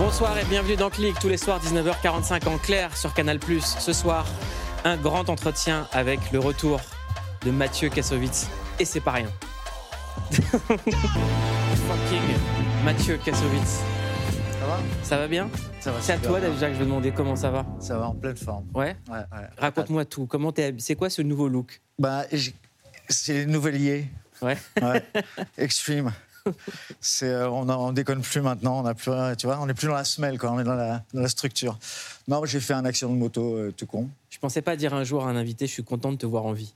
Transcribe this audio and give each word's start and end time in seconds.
Bonsoir 0.00 0.38
et 0.38 0.44
bienvenue 0.46 0.76
dans 0.76 0.88
Click, 0.88 1.18
tous 1.20 1.28
les 1.28 1.36
soirs 1.36 1.60
19h45 1.62 2.48
en 2.48 2.56
clair 2.56 2.96
sur 2.96 3.12
Canal+. 3.12 3.38
Ce 3.60 3.92
soir, 3.92 4.26
un 4.82 4.96
grand 4.96 5.28
entretien 5.28 5.86
avec 5.92 6.32
le 6.32 6.38
retour 6.38 6.80
de 7.44 7.50
Mathieu 7.50 7.90
Kassovitz. 7.90 8.48
Et 8.78 8.86
c'est 8.86 9.00
pas 9.00 9.10
rien. 9.10 9.28
Fucking 10.30 10.48
Mathieu 12.82 13.18
Kassovitz. 13.22 13.82
Ça 14.58 14.66
va? 14.66 14.78
Ça 15.02 15.18
va 15.18 15.28
bien? 15.28 15.50
Ça 15.80 15.92
va. 15.92 16.00
C'est 16.00 16.14
à 16.14 16.16
toi 16.18 16.40
bien. 16.40 16.48
Ça 17.76 17.98
va? 17.98 18.06
En 18.06 18.14
pleine 18.14 18.38
forme. 18.38 18.68
Ouais? 18.72 18.96
Ouais, 19.10 19.18
ouais. 19.18 19.48
Raconte-moi 19.58 20.06
tout. 20.06 20.26
Comment 20.26 20.50
t'es 20.50 20.74
C'est 20.78 20.94
quoi 20.94 21.10
ce 21.10 21.20
nouveau 21.20 21.46
look? 21.48 21.82
Bah, 21.98 22.24
c'est 23.10 23.34
les 23.34 23.44
nouveliers. 23.44 24.06
Ouais. 24.40 24.56
Ouais. 24.80 25.04
Extreme. 25.58 26.10
C'est, 27.00 27.28
euh, 27.28 27.48
on, 27.50 27.68
on 27.68 27.92
déconne 27.92 28.22
plus 28.22 28.40
maintenant. 28.40 28.80
On 28.82 28.86
a 28.86 28.94
plus, 28.94 29.10
tu 29.38 29.46
vois, 29.46 29.58
on 29.60 29.66
n'est 29.66 29.74
plus 29.74 29.86
dans 29.88 29.94
la 29.94 30.04
semelle, 30.04 30.38
quoi. 30.38 30.52
On 30.52 30.60
est 30.60 30.64
dans 30.64 30.74
la, 30.74 31.04
dans 31.14 31.20
la 31.22 31.28
structure. 31.28 31.78
Non, 32.28 32.44
j'ai 32.44 32.60
fait 32.60 32.74
un 32.74 32.84
accident 32.84 33.12
de 33.12 33.18
moto 33.18 33.54
euh, 33.56 33.72
tout 33.76 33.86
con. 33.86 34.08
Je 34.30 34.38
pensais 34.38 34.62
pas 34.62 34.76
dire 34.76 34.94
un 34.94 35.04
jour 35.04 35.26
à 35.26 35.30
un 35.30 35.36
invité, 35.36 35.66
je 35.66 35.72
suis 35.72 35.84
content 35.84 36.12
de 36.12 36.16
te 36.16 36.26
voir 36.26 36.44
en 36.46 36.52
vie. 36.52 36.72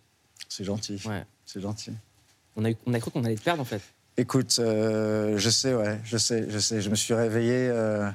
C'est 0.49 0.65
gentil. 0.65 1.01
Ouais. 1.07 1.25
C'est 1.47 1.61
gentil. 1.61 1.93
On 2.57 2.65
a, 2.65 2.71
eu- 2.71 2.77
on 2.87 2.95
a 2.95 3.01
cru 3.01 3.11
qu'on 3.11 3.25
allait 3.25 3.37
te 3.37 3.43
perdre 3.43 3.63
en 3.63 3.65
fait. 3.65 3.81
Écoute, 4.17 4.57
euh, 4.61 5.37
je 5.39 5.51
sais, 5.51 5.75
ouais, 5.75 5.99
je 6.05 6.17
sais, 6.17 6.47
je 6.49 6.59
sais. 6.59 6.81
Je 6.81 6.89
me 6.89 6.95
suis 6.95 7.15
réveillé 7.15 7.69
euh, 7.71 8.09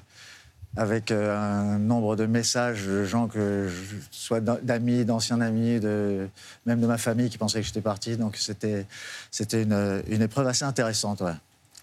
avec 0.77 1.11
euh, 1.11 1.35
un 1.35 1.79
nombre 1.79 2.15
de 2.15 2.25
messages 2.25 2.85
de 2.85 3.03
gens 3.03 3.27
que, 3.27 3.67
je, 3.67 3.95
soit 4.11 4.39
d'a- 4.39 4.59
d'amis, 4.61 5.03
d'anciens 5.05 5.41
amis, 5.41 5.79
de, 5.79 6.27
même 6.65 6.79
de 6.79 6.87
ma 6.87 6.97
famille 6.97 7.29
qui 7.29 7.37
pensaient 7.37 7.59
que 7.61 7.65
j'étais 7.67 7.81
parti. 7.81 8.17
Donc 8.17 8.37
c'était, 8.37 8.85
c'était 9.31 9.63
une, 9.63 10.03
une 10.07 10.21
épreuve 10.21 10.47
assez 10.47 10.65
intéressante. 10.65 11.21
Ouais. 11.21 11.33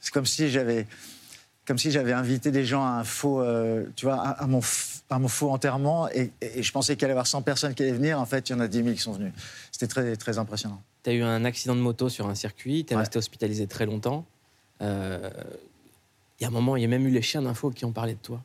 C'est 0.01 0.13
comme 0.13 0.25
si 0.27 0.49
j'avais, 0.51 0.87
comme 1.67 1.79
si 1.79 1.91
j'avais 1.91 2.13
invité 2.13 2.51
des 2.53 2.65
gens 2.65 2.85
à 2.85 2.91
un 2.91 3.05
faux, 3.05 3.41
euh, 3.43 3.85
tu 3.97 4.07
vois, 4.07 4.17
à, 4.21 4.31
à 4.43 4.47
mon, 4.47 4.61
à 5.11 5.19
mon 5.19 5.29
faux 5.29 5.51
enterrement 5.51 6.09
et, 6.11 6.31
et 6.41 6.63
je 6.63 6.71
pensais 6.73 6.95
qu'il 6.95 7.05
allait 7.07 7.11
y 7.11 7.13
avoir 7.13 7.27
100 7.27 7.43
personnes 7.43 7.75
qui 7.75 7.83
allaient 7.83 7.93
venir. 7.93 8.21
En 8.21 8.27
fait, 8.27 8.49
il 8.49 8.53
y 8.53 8.55
en 8.55 8.61
a 8.61 8.69
10 8.69 8.83
000 8.85 8.91
qui 8.95 9.01
sont 9.03 9.13
venus. 9.15 9.33
C'était 9.73 9.89
très, 9.89 10.15
très 10.17 10.39
impressionnant. 10.39 10.81
T'as 11.03 11.13
eu 11.13 11.23
un 11.23 11.45
accident 11.45 11.75
de 11.75 11.81
moto 11.81 12.09
sur 12.09 12.29
un 12.29 12.35
circuit, 12.37 12.85
t'es 12.85 12.95
Ouais. 12.95 13.01
resté 13.01 13.19
hospitalisé 13.19 13.67
très 13.67 13.85
longtemps. 13.87 14.25
Euh, 14.81 15.29
Il 16.39 16.43
y 16.43 16.45
a 16.45 16.49
un 16.49 16.53
moment, 16.53 16.77
il 16.77 16.83
y 16.83 16.85
a 16.85 16.89
même 16.89 17.07
eu 17.07 17.11
les 17.11 17.23
chiens 17.23 17.43
d'info 17.43 17.71
qui 17.71 17.85
ont 17.85 17.93
parlé 17.93 18.15
de 18.15 18.19
toi. 18.21 18.41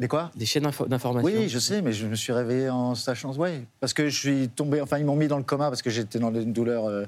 Mais 0.00 0.08
quoi 0.08 0.32
Des 0.34 0.44
chaînes 0.44 0.64
d'info- 0.64 0.88
d'information. 0.88 1.30
Oui, 1.40 1.48
je 1.48 1.58
sais, 1.60 1.80
mais 1.80 1.92
je 1.92 2.06
me 2.06 2.16
suis 2.16 2.32
réveillé 2.32 2.68
en 2.68 2.96
sachant. 2.96 3.32
Oui, 3.36 3.64
parce 3.78 3.92
que 3.94 4.08
je 4.08 4.18
suis 4.18 4.48
tombé. 4.48 4.80
Enfin, 4.80 4.98
ils 4.98 5.04
m'ont 5.04 5.14
mis 5.14 5.28
dans 5.28 5.36
le 5.38 5.44
coma 5.44 5.68
parce 5.68 5.82
que 5.82 5.90
j'étais 5.90 6.18
dans 6.18 6.34
une 6.34 6.52
douleur, 6.52 6.86
euh, 6.86 7.04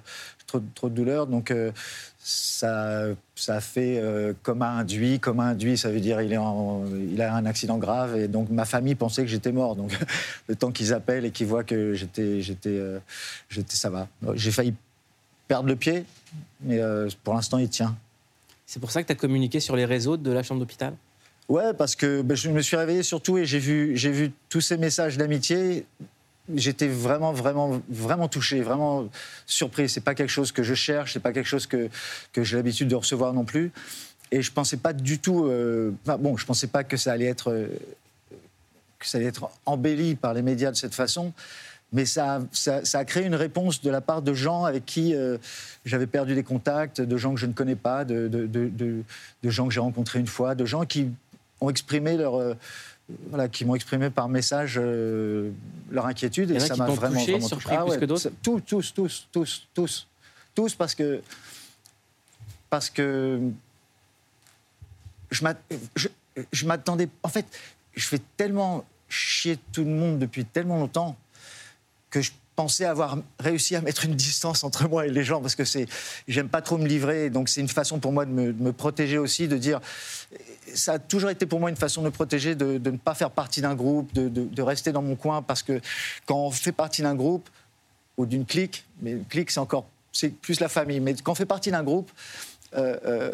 trop, 0.46 0.60
trop 0.74 0.88
de 0.88 0.94
douleur. 0.94 1.26
Donc, 1.26 1.50
euh, 1.50 1.72
ça, 2.20 3.06
ça 3.34 3.56
a 3.56 3.60
fait 3.60 3.98
euh, 3.98 4.34
coma 4.44 4.70
induit. 4.70 5.18
Coma 5.18 5.46
induit, 5.46 5.76
ça 5.76 5.90
veut 5.90 5.98
dire 5.98 6.20
il, 6.22 6.32
est 6.32 6.36
en- 6.36 6.84
il 7.10 7.20
a 7.22 7.34
un 7.34 7.44
accident 7.44 7.76
grave. 7.78 8.16
Et 8.16 8.28
donc, 8.28 8.50
ma 8.50 8.64
famille 8.64 8.94
pensait 8.94 9.22
que 9.22 9.28
j'étais 9.28 9.50
mort. 9.52 9.74
Donc, 9.74 9.90
le 10.48 10.54
temps 10.54 10.70
qu'ils 10.70 10.92
appellent 10.94 11.24
et 11.24 11.32
qu'ils 11.32 11.48
voient 11.48 11.64
que 11.64 11.92
j'étais. 11.94 12.40
j'étais, 12.40 12.80
j'étais 13.48 13.74
ça 13.74 13.90
va. 13.90 14.06
J'ai 14.34 14.52
failli 14.52 14.74
perdre 15.48 15.68
le 15.68 15.74
pied, 15.76 16.04
mais 16.60 16.80
pour 17.24 17.34
l'instant, 17.34 17.58
il 17.58 17.68
tient. 17.68 17.96
C'est 18.64 18.78
pour 18.80 18.92
ça 18.92 19.02
que 19.02 19.08
tu 19.08 19.12
as 19.12 19.16
communiqué 19.16 19.58
sur 19.58 19.74
les 19.74 19.84
réseaux 19.84 20.16
de 20.16 20.30
la 20.30 20.42
chambre 20.44 20.60
d'hôpital? 20.60 20.94
Ouais, 21.48 21.72
parce 21.74 21.94
que 21.94 22.22
ben, 22.22 22.36
je 22.36 22.48
me 22.50 22.60
suis 22.60 22.76
réveillé 22.76 23.02
surtout 23.02 23.38
et 23.38 23.46
j'ai 23.46 23.58
vu, 23.60 23.96
j'ai 23.96 24.10
vu 24.10 24.32
tous 24.48 24.60
ces 24.60 24.76
messages 24.76 25.16
d'amitié. 25.16 25.86
J'étais 26.54 26.88
vraiment, 26.88 27.32
vraiment, 27.32 27.80
vraiment 27.88 28.28
touché, 28.28 28.60
vraiment 28.60 29.08
surpris. 29.46 29.88
C'est 29.88 30.00
pas 30.00 30.14
quelque 30.14 30.30
chose 30.30 30.50
que 30.52 30.62
je 30.62 30.74
cherche, 30.74 31.12
c'est 31.12 31.20
pas 31.20 31.32
quelque 31.32 31.46
chose 31.48 31.66
que, 31.66 31.88
que 32.32 32.42
j'ai 32.42 32.56
l'habitude 32.56 32.88
de 32.88 32.94
recevoir 32.96 33.32
non 33.32 33.44
plus. 33.44 33.70
Et 34.32 34.42
je 34.42 34.50
pensais 34.52 34.76
pas 34.76 34.92
du 34.92 35.18
tout. 35.20 35.44
euh, 35.46 35.92
bon, 36.04 36.36
je 36.36 36.46
pensais 36.46 36.66
pas 36.66 36.82
que 36.82 36.96
ça 36.96 37.12
allait 37.12 37.26
être 37.26 37.52
euh, 37.52 37.68
que 38.98 39.06
ça 39.06 39.18
allait 39.18 39.26
être 39.28 39.48
embelli 39.66 40.14
par 40.16 40.34
les 40.34 40.42
médias 40.42 40.70
de 40.72 40.76
cette 40.76 40.94
façon. 40.94 41.32
Mais 41.92 42.04
ça, 42.04 42.36
a- 42.36 42.82
ça, 42.84 42.98
a 42.98 43.04
créé 43.04 43.24
une 43.24 43.36
réponse 43.36 43.80
de 43.82 43.90
la 43.90 44.00
part 44.00 44.20
de 44.22 44.34
gens 44.34 44.64
avec 44.64 44.84
qui 44.84 45.14
euh, 45.14 45.38
j'avais 45.84 46.08
perdu 46.08 46.34
des 46.34 46.42
contacts, 46.42 47.00
de 47.00 47.16
gens 47.16 47.32
que 47.34 47.38
je 47.40 47.46
ne 47.46 47.52
connais 47.52 47.76
pas, 47.76 48.04
de- 48.04 48.26
de 48.28 49.50
gens 49.50 49.68
que 49.68 49.74
j'ai 49.74 49.78
rencontrés 49.80 50.18
une 50.18 50.26
fois, 50.26 50.56
de 50.56 50.64
gens 50.64 50.84
qui 50.84 51.08
ont 51.60 51.70
exprimé 51.70 52.16
leur, 52.16 52.34
euh, 52.36 52.54
voilà, 53.28 53.48
qui 53.48 53.64
m'ont 53.64 53.74
exprimé 53.74 54.10
par 54.10 54.28
message 54.28 54.78
euh, 54.78 55.50
leur 55.90 56.06
inquiétude 56.06 56.50
et 56.50 56.60
ça 56.60 56.76
m'a 56.76 56.86
vraiment, 56.86 57.18
touché, 57.20 57.32
vraiment 57.32 57.48
surpris 57.48 57.76
touché. 57.76 57.82
plus 57.82 57.90
ouais, 57.90 57.98
que 58.00 58.04
d'autres 58.04 58.20
ça- 58.22 58.30
tous, 58.42 58.60
tous, 58.60 58.94
tous, 58.94 59.28
tous, 59.32 59.68
tous, 59.74 60.06
tous, 60.54 60.74
parce 60.74 60.94
que 60.94 61.22
parce 62.68 62.90
que 62.90 63.40
je 65.30 66.66
m'attendais. 66.66 67.08
En 67.22 67.28
fait, 67.28 67.46
je 67.94 68.06
fais 68.06 68.20
tellement 68.36 68.84
chier 69.08 69.58
tout 69.72 69.84
le 69.84 69.90
monde 69.90 70.18
depuis 70.18 70.44
tellement 70.44 70.78
longtemps 70.78 71.16
que 72.10 72.20
je 72.20 72.32
pensais 72.56 72.86
avoir 72.86 73.18
réussi 73.38 73.76
à 73.76 73.82
mettre 73.82 74.04
une 74.06 74.14
distance 74.14 74.64
entre 74.64 74.88
moi 74.88 75.06
et 75.06 75.10
les 75.10 75.22
gens 75.22 75.40
parce 75.40 75.54
que 75.54 75.64
c'est 75.64 75.86
j'aime 76.26 76.48
pas 76.48 76.62
trop 76.62 76.78
me 76.78 76.86
livrer 76.86 77.30
donc 77.30 77.48
c'est 77.48 77.60
une 77.60 77.68
façon 77.68 77.98
pour 78.00 78.12
moi 78.12 78.24
de 78.24 78.30
me, 78.30 78.72
protéger 78.72 79.18
aussi 79.18 79.46
de 79.46 79.56
dire 79.58 79.80
ça 80.74 80.94
a 80.94 80.98
toujours 80.98 81.30
été 81.30 81.46
pour 81.46 81.60
moi 81.60 81.70
une 81.70 81.76
façon 81.76 82.00
de 82.00 82.06
me 82.06 82.10
protéger 82.10 82.54
de, 82.54 82.78
ne 82.78 82.96
pas 82.96 83.14
faire 83.14 83.30
partie 83.30 83.60
d'un 83.60 83.74
groupe 83.74 84.12
de, 84.14 84.28
de- 84.28 84.44
de 84.44 84.62
rester 84.62 84.90
dans 84.90 85.02
mon 85.02 85.14
coin 85.16 85.42
parce 85.42 85.62
que 85.62 85.80
quand 86.24 86.38
on 86.38 86.50
fait 86.50 86.72
partie 86.72 87.02
d'un 87.02 87.14
groupe 87.14 87.48
ou 88.16 88.26
d'une 88.26 88.46
clique 88.46 88.84
mais 89.02 89.12
une 89.12 89.24
clique 89.26 89.50
c'est 89.50 89.60
encore 89.60 89.86
c'est 90.12 90.30
plus 90.30 90.58
la 90.58 90.68
famille 90.68 91.00
mais 91.00 91.14
quand 91.14 91.32
on 91.32 91.36
fait 91.36 91.46
partie 91.46 91.70
d'un 91.70 91.84
groupe 91.84 92.10
euh, 92.74 92.96
euh, 93.04 93.32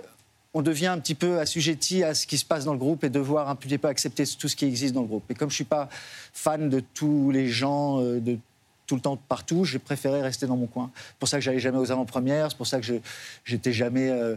on 0.55 0.61
devient 0.61 0.89
un 0.89 0.99
petit 0.99 1.15
peu 1.15 1.39
assujetti 1.39 2.03
à 2.05 2.13
ce 2.15 2.27
qui 2.27 2.37
se 2.37 2.45
passe 2.45 2.65
dans 2.67 2.73
le 2.75 2.79
groupe 2.79 3.05
et 3.05 3.09
devoir 3.09 3.49
un 3.49 3.55
petit 3.55 3.79
peu 3.79 3.89
accepter 3.89 4.25
tout 4.39 4.49
ce 4.49 4.57
qui 4.57 4.67
existe 4.67 4.93
dans 4.93 5.01
le 5.01 5.07
groupe. 5.07 5.25
Et 5.31 5.35
comme 5.35 5.49
je 5.49 5.55
suis 5.55 5.65
pas 5.65 5.89
fan 6.35 6.69
de 6.69 6.81
tous 6.81 7.31
les 7.31 7.49
gens, 7.49 8.03
euh, 8.03 8.21
de 8.21 8.37
tout 8.93 8.97
le 8.97 9.01
temps 9.01 9.17
partout, 9.17 9.65
j'ai 9.65 9.79
préféré 9.79 10.21
rester 10.21 10.47
dans 10.47 10.59
mon 10.59 10.67
coin. 10.67 10.91
C'est 10.95 11.17
pour 11.19 11.27
ça 11.27 11.39
que 11.39 11.43
j'allais 11.43 11.61
jamais 11.61 11.79
aux 11.79 11.91
avant-premières, 11.91 12.51
c'est 12.51 12.59
pour 12.59 12.67
ça 12.67 12.79
que 12.79 12.85
je 12.85 12.93
j'étais 13.43 13.73
jamais 13.73 14.11
euh, 14.11 14.37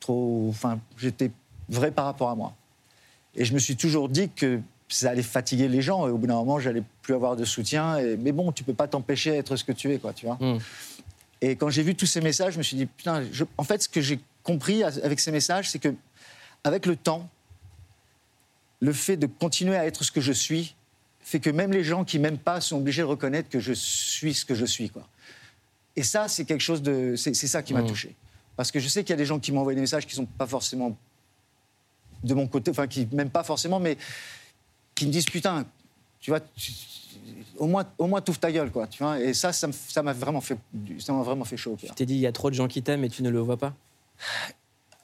trop, 0.00 0.46
enfin, 0.48 0.80
j'étais 0.96 1.30
vrai 1.68 1.90
par 1.90 2.06
rapport 2.06 2.30
à 2.30 2.34
moi. 2.34 2.54
Et 3.34 3.44
je 3.44 3.52
me 3.52 3.58
suis 3.58 3.76
toujours 3.76 4.08
dit 4.08 4.30
que 4.34 4.58
ça 4.88 5.10
allait 5.10 5.22
fatiguer 5.22 5.68
les 5.68 5.82
gens 5.82 6.08
et 6.08 6.10
au 6.10 6.16
bout 6.16 6.26
d'un 6.26 6.36
moment, 6.36 6.58
j'allais 6.58 6.82
plus 7.02 7.12
avoir 7.12 7.36
de 7.36 7.44
soutien. 7.44 7.98
Et, 7.98 8.16
mais 8.16 8.32
bon, 8.32 8.52
tu 8.52 8.64
peux 8.64 8.72
pas 8.72 8.88
t'empêcher 8.88 9.32
d'être 9.32 9.54
ce 9.56 9.64
que 9.64 9.72
tu 9.72 9.92
es, 9.92 9.98
quoi, 9.98 10.14
tu 10.14 10.24
vois. 10.24 10.38
Hmm. 10.40 10.58
Et 11.42 11.56
quand 11.56 11.68
j'ai 11.68 11.82
vu 11.82 11.94
tous 11.94 12.06
ces 12.06 12.22
messages, 12.22 12.54
je 12.54 12.58
me 12.58 12.62
suis 12.62 12.78
dit, 12.78 12.86
putain, 12.86 13.22
je- 13.32 13.44
en 13.58 13.64
fait, 13.64 13.82
ce 13.82 13.88
que 13.90 14.00
j'ai 14.00 14.18
compris 14.42 14.82
avec 14.82 15.20
ces 15.20 15.30
messages, 15.30 15.68
c'est 15.68 15.78
que, 15.78 15.94
avec 16.64 16.86
le 16.86 16.96
temps, 16.96 17.28
le 18.80 18.94
fait 18.94 19.18
de 19.18 19.26
continuer 19.26 19.76
à 19.76 19.84
être 19.84 20.04
ce 20.04 20.10
que 20.10 20.22
je 20.22 20.32
suis 20.32 20.74
fait 21.24 21.40
que 21.40 21.50
même 21.50 21.72
les 21.72 21.82
gens 21.82 22.04
qui 22.04 22.18
m'aiment 22.20 22.38
pas 22.38 22.60
sont 22.60 22.76
obligés 22.76 23.02
de 23.02 23.06
reconnaître 23.06 23.48
que 23.48 23.58
je 23.58 23.72
suis 23.72 24.34
ce 24.34 24.44
que 24.44 24.54
je 24.54 24.64
suis, 24.66 24.90
quoi. 24.90 25.08
Et 25.96 26.02
ça, 26.04 26.28
c'est 26.28 26.44
quelque 26.44 26.60
chose 26.60 26.82
de. 26.82 27.16
C'est 27.16 27.34
ça 27.34 27.62
qui 27.62 27.72
m'a 27.74 27.82
Mmh. 27.82 27.86
touché. 27.86 28.14
Parce 28.56 28.70
que 28.70 28.78
je 28.78 28.86
sais 28.88 29.02
qu'il 29.02 29.10
y 29.10 29.14
a 29.14 29.16
des 29.16 29.26
gens 29.26 29.40
qui 29.40 29.50
m'envoient 29.50 29.74
des 29.74 29.80
messages 29.80 30.06
qui 30.06 30.14
sont 30.14 30.26
pas 30.26 30.46
forcément 30.46 30.96
de 32.22 32.34
mon 32.34 32.46
côté, 32.46 32.70
enfin, 32.70 32.86
qui 32.86 33.08
m'aiment 33.12 33.30
pas 33.30 33.42
forcément, 33.44 33.80
mais 33.80 33.96
qui 34.94 35.06
me 35.06 35.10
disent, 35.12 35.24
putain, 35.26 35.66
tu 36.20 36.30
vois, 36.30 36.40
tu- 36.40 36.72
au 37.58 37.66
moins, 37.66 37.84
au 37.98 38.06
moins, 38.06 38.20
t'ouvres 38.20 38.38
ta 38.38 38.50
gueule, 38.52 38.70
quoi. 38.70 38.86
Tu 38.86 39.02
vois. 39.02 39.18
Et 39.20 39.34
ça, 39.34 39.52
ça 39.52 40.02
m'a 40.02 40.12
vraiment 40.12 40.40
fait, 40.40 40.58
ça 40.98 41.12
m'a 41.12 41.22
vraiment 41.22 41.44
fait 41.44 41.56
chaud 41.56 41.72
au 41.72 41.76
cœur. 41.76 41.90
Tu 41.90 41.96
t'es 41.96 42.06
dit, 42.06 42.14
il 42.14 42.20
y 42.20 42.26
a 42.26 42.32
trop 42.32 42.50
de 42.50 42.54
gens 42.54 42.68
qui 42.68 42.82
t'aiment 42.82 43.04
et 43.04 43.08
tu 43.10 43.22
ne 43.22 43.30
le 43.30 43.38
vois 43.40 43.56
pas? 43.56 43.74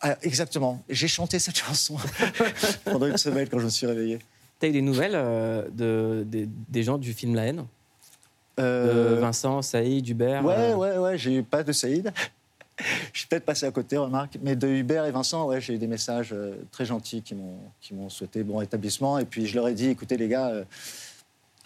Ah, 0.01 0.17
exactement. 0.23 0.83
J'ai 0.89 1.09
chanté 1.09 1.39
cette 1.39 1.59
chanson 1.59 1.97
pendant 2.85 3.07
une 3.07 3.19
semaine 3.19 3.49
quand 3.49 3.59
je 3.59 3.65
me 3.67 3.71
suis 3.71 3.87
réveillé. 3.87 4.19
T'as 4.61 4.69
eu 4.69 4.73
des 4.73 4.83
nouvelles 4.83 5.15
euh, 5.17 5.65
de, 5.73 6.23
des- 6.25 6.49
des 6.69 6.83
gens 6.85 6.99
du 6.99 7.13
film 7.13 7.35
La 7.35 7.47
haine? 7.47 7.65
De 8.59 8.63
Euh, 8.63 9.19
Vincent, 9.21 9.63
Saïd, 9.63 10.07
Hubert 10.07 10.45
ouais, 10.45 10.55
euh, 10.55 10.75
ouais, 10.77 10.99
ouais. 10.99 11.19
J'ai 11.19 11.37
eu 11.39 11.43
pas 11.43 11.63
de 11.63 11.73
Saïd. 11.73 12.13
Je 13.13 13.19
suis 13.21 13.29
peut-être 13.29 13.45
passé 13.45 13.67
à 13.67 13.71
côté, 13.71 13.97
remarque. 13.99 14.39
Mais 14.43 14.57
de 14.57 14.67
Hubert 14.69 15.05
et 15.05 15.11
Vincent, 15.11 15.47
ouais, 15.47 15.61
j'ai 15.61 15.75
eu 15.75 15.79
des 15.79 15.87
messages 15.87 16.31
euh, 16.33 16.55
très 16.73 16.85
gentils 16.87 17.21
qui 17.21 17.35
m'ont 17.35 17.59
qui 17.81 17.93
m'ont 17.95 18.09
souhaité 18.09 18.43
bon 18.43 18.57
rétablissement. 18.59 19.19
Et 19.19 19.25
puis 19.27 19.47
je 19.47 19.55
leur 19.55 19.69
ai 19.69 19.75
dit, 19.75 19.89
écoutez 19.89 20.17
les 20.17 20.29
gars, 20.29 20.49
euh, 20.49 20.65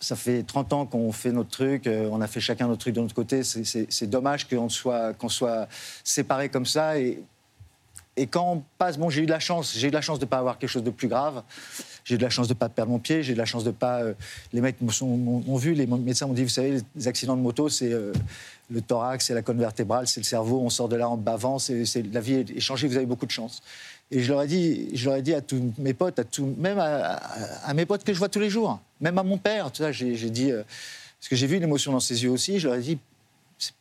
ça 0.01 0.17
fait 0.17 0.43
30 0.43 0.73
ans 0.73 0.87
qu'on 0.87 1.13
fait 1.13 1.31
notre 1.33 1.51
truc, 1.51 1.87
euh, 1.87 2.09
on 2.11 2.21
a 2.21 2.27
fait 2.27 2.41
chacun 2.41 2.67
notre 2.67 2.81
truc 2.81 2.95
de 2.95 3.01
notre 3.01 3.15
côté. 3.15 3.43
C'est- 3.45 3.65
C'est 3.65 3.87
c'est 3.93 4.07
dommage 4.09 4.49
qu'on 4.49 4.69
soit, 4.69 5.15
qu'on 5.15 5.29
soit 5.29 5.69
séparés 6.03 6.49
comme 6.49 6.67
ça. 6.67 6.99
Et, 6.99 7.23
et 8.17 8.27
quand 8.29 8.53
on 8.53 8.63
passe, 8.79 8.97
bon, 8.97 9.11
j'ai 9.11 9.23
eu 9.23 9.27
de 9.27 9.31
la 9.33 9.41
chance, 9.41 9.75
j'ai 9.77 9.89
eu 9.89 9.91
de 9.91 9.95
la 9.97 10.01
chance 10.01 10.19
de 10.21 10.25
ne 10.25 10.29
pas 10.29 10.39
avoir 10.39 10.59
quelque 10.59 10.71
chose 10.71 10.85
de 10.85 10.91
plus 10.91 11.09
grave. 11.09 11.43
J'ai 12.05 12.15
eu 12.15 12.19
de 12.19 12.23
la 12.23 12.31
chance 12.31 12.47
de 12.47 12.55
ne 12.55 12.59
pas 12.59 12.69
perdre 12.69 12.93
mon 12.93 12.99
pied. 13.01 13.23
J'ai 13.25 13.33
eu 13.33 13.35
de 13.35 13.39
la 13.41 13.45
chance 13.45 13.65
de 13.65 13.73
pas. 13.73 14.03
euh, 14.03 14.15
les 14.53 14.61
mecs 14.61 14.77
m'ont 14.81 15.57
vu, 15.57 15.75
les 15.75 15.87
médecins 15.87 16.27
m'ont 16.27 16.33
dit, 16.33 16.45
vous 16.45 16.49
savez, 16.49 16.81
les 16.95 17.09
accidents 17.09 17.37
de 17.37 17.41
moto, 17.43 17.69
c'est 17.69 17.93
euh, 17.93 18.13
le 18.71 18.81
thorax, 18.83 19.27
c'est 19.27 19.35
la 19.35 19.43
colonne 19.43 19.61
vertébrale, 19.63 20.07
c'est 20.07 20.21
le 20.21 20.25
cerveau. 20.25 20.61
On 20.61 20.71
sort 20.71 20.89
de 20.89 20.95
là 20.97 21.09
en 21.09 21.17
bavant. 21.17 21.59
c'est 21.59 21.85
la 22.13 22.21
vie 22.21 22.35
est 22.35 22.61
changée. 22.61 22.87
Vous 22.87 22.97
avez 22.97 23.07
beaucoup 23.07 23.27
de 23.27 23.33
chance. 23.33 23.63
Et 24.11 24.23
je 24.23 24.31
leur 24.33 24.43
ai 24.43 24.47
dit, 24.47 24.91
je 24.95 25.07
leur 25.09 25.17
ai 25.17 25.23
dit 25.23 25.35
à 25.35 25.41
tous 25.41 25.73
mes 25.79 25.95
potes, 25.95 26.19
à 26.19 26.25
tout, 26.25 26.55
même 26.59 26.79
à, 26.79 27.73
mes 27.75 27.87
potes 27.87 28.05
que 28.05 28.13
je 28.13 28.19
vois 28.19 28.29
tous 28.29 28.39
les 28.39 28.51
jours, 28.51 28.79
même 29.01 29.19
à 29.19 29.23
mon 29.25 29.39
père. 29.39 29.73
Tu 29.73 29.83
j'ai 29.93 30.31
dit, 30.31 30.53
euh, 30.53 30.63
parce 31.19 31.29
que 31.31 31.37
j'ai 31.37 31.47
vu 31.47 31.59
l'émotion 31.59 31.91
dans 31.91 32.01
ses 32.01 32.23
yeux 32.23 32.31
aussi. 32.31 32.61
Je 32.61 32.69
leur 32.69 32.77
ai 32.77 32.81
dit, 32.83 32.99
c'est- 33.59 33.73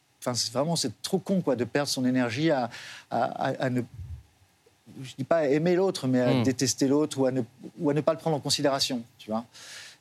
vraiment, 0.54 0.76
c'est 0.76 1.00
trop 1.04 1.20
con 1.20 1.42
quoi 1.42 1.56
de 1.56 1.66
perdre 1.66 1.90
son 1.90 2.06
énergie 2.06 2.50
à- 2.50 2.70
à- 3.12 3.50
à 3.66 3.70
ne 3.70 3.82
je 5.02 5.14
dis 5.18 5.24
pas 5.24 5.48
aimer 5.48 5.76
l'autre, 5.76 6.08
mais 6.08 6.20
à 6.22 6.34
Mm. 6.34 6.44
détester 6.44 6.88
l'autre 6.88 7.20
ou, 7.20 7.26
à 7.26 7.32
ne- 7.32 7.42
ou 7.80 7.90
à 7.90 7.94
ne 7.94 8.02
pas 8.02 8.14
le 8.14 8.20
prendre 8.20 8.36
en 8.36 8.40
considération, 8.40 9.02
tu 9.18 9.32
vois. 9.32 9.46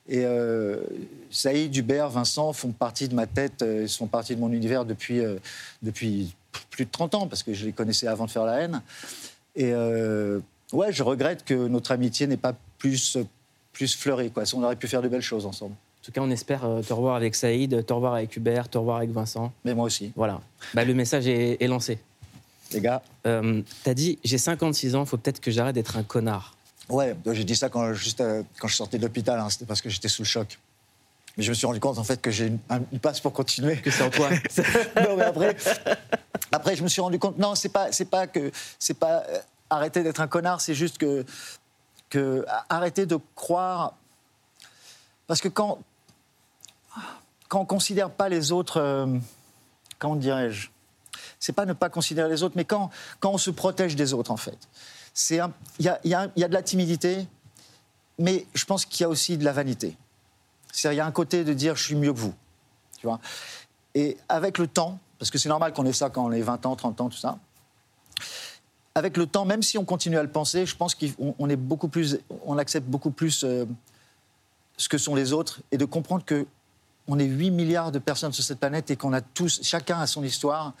Et 0.07 0.25
euh, 0.25 0.81
Saïd, 1.31 1.73
Hubert, 1.75 2.09
Vincent 2.09 2.51
font 2.53 2.71
partie 2.71 3.07
de 3.07 3.15
ma 3.15 3.25
tête, 3.25 3.61
euh, 3.61 3.83
ils 3.83 3.89
font 3.89 4.07
partie 4.07 4.35
de 4.35 4.41
mon 4.41 4.51
univers 4.51 4.83
depuis, 4.85 5.19
euh, 5.19 5.37
depuis 5.81 6.35
plus 6.69 6.85
de 6.85 6.91
30 6.91 7.15
ans, 7.15 7.27
parce 7.27 7.41
que 7.43 7.53
je 7.53 7.65
les 7.65 7.71
connaissais 7.71 8.07
avant 8.07 8.25
de 8.25 8.31
faire 8.31 8.43
la 8.45 8.59
haine. 8.61 8.81
Et 9.55 9.71
euh, 9.71 10.39
ouais, 10.73 10.91
je 10.91 11.03
regrette 11.03 11.45
que 11.45 11.67
notre 11.67 11.91
amitié 11.91 12.27
n'ait 12.27 12.35
pas 12.37 12.53
plus, 12.77 13.17
plus 13.71 13.95
fleuri. 13.95 14.29
Quoi. 14.31 14.43
On 14.55 14.63
aurait 14.63 14.75
pu 14.75 14.87
faire 14.87 15.01
de 15.01 15.07
belles 15.07 15.21
choses 15.21 15.45
ensemble. 15.45 15.73
En 15.73 16.05
tout 16.05 16.11
cas, 16.11 16.19
on 16.21 16.29
espère 16.31 16.61
te 16.85 16.91
revoir 16.91 17.15
avec 17.15 17.33
Saïd, 17.33 17.85
te 17.85 17.93
revoir 17.93 18.15
avec 18.15 18.35
Hubert, 18.35 18.67
te 18.67 18.77
revoir 18.77 18.97
avec 18.97 19.11
Vincent. 19.11 19.53
Mais 19.63 19.73
moi 19.73 19.85
aussi. 19.85 20.11
Voilà. 20.17 20.41
Bah, 20.73 20.83
le 20.83 20.93
message 20.93 21.27
est, 21.27 21.61
est 21.63 21.67
lancé. 21.67 21.97
Les 22.73 22.81
gars, 22.81 23.01
Euh, 23.25 23.61
T'as 23.83 23.93
dit, 23.93 24.19
j'ai 24.23 24.37
56 24.37 24.95
ans, 24.95 25.05
faut 25.05 25.17
peut-être 25.17 25.39
que 25.39 25.51
j'arrête 25.51 25.75
d'être 25.75 25.97
un 25.97 26.03
connard. 26.03 26.55
ouais, 26.89 27.15
j'ai 27.31 27.43
dit 27.43 27.55
ça 27.55 27.69
quand, 27.69 27.93
juste 27.93 28.21
euh, 28.21 28.43
quand 28.59 28.67
je 28.67 28.75
sortais 28.75 28.97
de 28.97 29.03
l'hôpital, 29.03 29.39
hein, 29.39 29.49
c'était 29.49 29.65
parce 29.65 29.81
que 29.81 29.89
j'étais 29.89 30.07
sous 30.09 30.23
le 30.23 30.27
choc. 30.27 30.59
Mais 31.37 31.43
je 31.43 31.49
me 31.49 31.55
suis 31.55 31.65
rendu 31.65 31.79
compte 31.79 31.97
en 31.97 32.03
fait 32.03 32.21
que 32.21 32.29
j'ai 32.29 32.45
une, 32.47 32.59
un- 32.69 32.81
une 32.91 32.99
place 32.99 33.19
pour 33.19 33.33
continuer. 33.33 33.77
Que 33.77 33.89
c'est 33.89 34.03
en 34.03 34.09
toi. 34.11 34.29
non, 34.97 35.15
mais 35.17 35.23
après, 35.23 35.55
après, 36.51 36.75
je 36.75 36.83
me 36.83 36.87
suis 36.87 37.01
rendu 37.01 37.17
compte. 37.17 37.37
Non, 37.39 37.55
c'est 37.55 37.69
pas, 37.69 37.91
c'est 37.91 38.05
pas 38.05 38.27
que, 38.27 38.51
c'est 38.77 38.93
pas 38.93 39.23
euh, 39.29 39.39
arrêter 39.69 40.03
d'être 40.03 40.21
un 40.21 40.27
connard. 40.27 40.61
C'est 40.61 40.75
juste 40.75 40.99
que, 40.99 41.25
que 42.09 42.45
arrêter 42.69 43.05
de 43.07 43.17
croire. 43.35 43.95
Parce 45.25 45.41
que 45.41 45.47
quand, 45.47 45.79
quand 47.47 47.61
on 47.61 47.65
considère 47.65 48.11
pas 48.11 48.29
les 48.29 48.51
autres, 48.51 48.79
euh, 48.79 49.07
comment 49.97 50.15
dirais-je? 50.15 50.69
C'est 51.43 51.51
pas 51.51 51.65
ne 51.65 51.73
pas 51.73 51.89
considérer 51.89 52.29
les 52.29 52.41
autres, 52.41 52.55
mais 52.55 52.63
quand, 52.63 52.89
quand 53.19 53.31
on 53.31 53.37
se 53.37 53.51
protège 53.51 53.97
des 53.97 54.13
autres, 54.13 54.31
en 54.31 54.37
fait. 54.37 54.57
Il 55.29 55.35
y 55.35 55.39
a, 55.89 55.99
y 56.05 56.13
a- 56.13 56.29
y 56.37 56.43
a 56.43 56.47
de 56.47 56.53
la 56.53 56.61
timidité, 56.61 57.27
mais 58.17 58.45
je 58.53 58.63
pense 58.63 58.85
qu'il 58.85 59.01
y 59.01 59.03
a 59.03 59.09
aussi 59.09 59.37
de 59.37 59.43
la 59.43 59.51
vanité. 59.51 59.97
C'est-à-dire, 60.71 60.93
il 60.95 60.97
y 60.99 61.01
a 61.01 61.05
un 61.05 61.11
côté 61.11 61.43
de 61.43 61.51
dire 61.53 61.75
je 61.75 61.83
suis 61.83 61.95
mieux 61.95 62.13
que 62.13 62.17
vous. 62.19 62.33
Tu 62.97 63.07
vois? 63.07 63.19
Et 63.93 64.15
avec 64.29 64.57
le 64.57 64.67
temps, 64.67 64.99
parce 65.19 65.31
que 65.31 65.37
c'est 65.37 65.49
normal 65.49 65.73
qu'on 65.73 65.85
ait 65.85 65.91
ça 65.91 66.09
quand 66.09 66.23
on 66.25 66.31
est 66.31 66.41
20 66.41 66.65
ans, 66.65 66.77
30 66.77 67.01
ans, 67.01 67.09
tout 67.09 67.17
ça, 67.17 67.37
avec 68.95 69.17
le 69.17 69.25
temps, 69.27 69.43
même 69.43 69.63
si 69.63 69.77
on 69.77 69.83
continue 69.83 70.17
à 70.17 70.23
le 70.23 70.29
penser, 70.29 70.65
je 70.65 70.75
pense 70.77 70.95
qu'on 70.95 71.35
on 71.39 71.49
est 71.49 71.57
beaucoup 71.57 71.89
plus, 71.89 72.19
on 72.45 72.57
accepte 72.57 72.87
beaucoup 72.87 73.11
plus 73.11 73.43
euh, 73.43 73.65
ce 74.77 74.87
que 74.87 74.97
sont 74.97 75.13
les 75.13 75.33
autres 75.33 75.59
et 75.73 75.77
de 75.77 75.83
comprendre 75.85 76.23
que 76.23 76.45
on 77.07 77.19
est 77.19 77.25
8 77.25 77.51
milliards 77.51 77.91
de 77.91 77.99
personnes 77.99 78.31
sur 78.31 78.45
cette 78.45 78.59
planète 78.61 78.89
et 78.91 78.95
qu'on 78.95 79.11
a 79.11 79.19
tous, 79.19 79.59
chacun 79.61 79.99
a 79.99 80.07
son 80.07 80.23
histoire. 80.23 80.71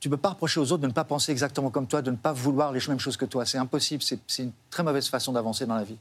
Tu 0.00 0.08
ne 0.08 0.14
peux 0.16 0.20
pas 0.20 0.30
reprocher 0.30 0.60
aux 0.60 0.70
autres 0.72 0.82
de 0.82 0.86
ne 0.86 0.92
pas 0.92 1.04
penser 1.04 1.32
exactement 1.32 1.70
comme 1.70 1.86
toi, 1.86 2.02
de 2.02 2.10
ne 2.10 2.16
pas 2.16 2.32
vouloir 2.32 2.72
les 2.72 2.80
mêmes 2.88 2.98
choses 3.00 3.16
que 3.16 3.24
toi. 3.24 3.46
C'est 3.46 3.58
impossible. 3.58 4.02
C'est 4.02 4.42
une 4.42 4.52
très 4.70 4.82
mauvaise 4.82 5.08
façon 5.08 5.32
d'avancer 5.32 5.64
dans 5.66 5.76
la 5.76 5.84
vie. 5.84 5.96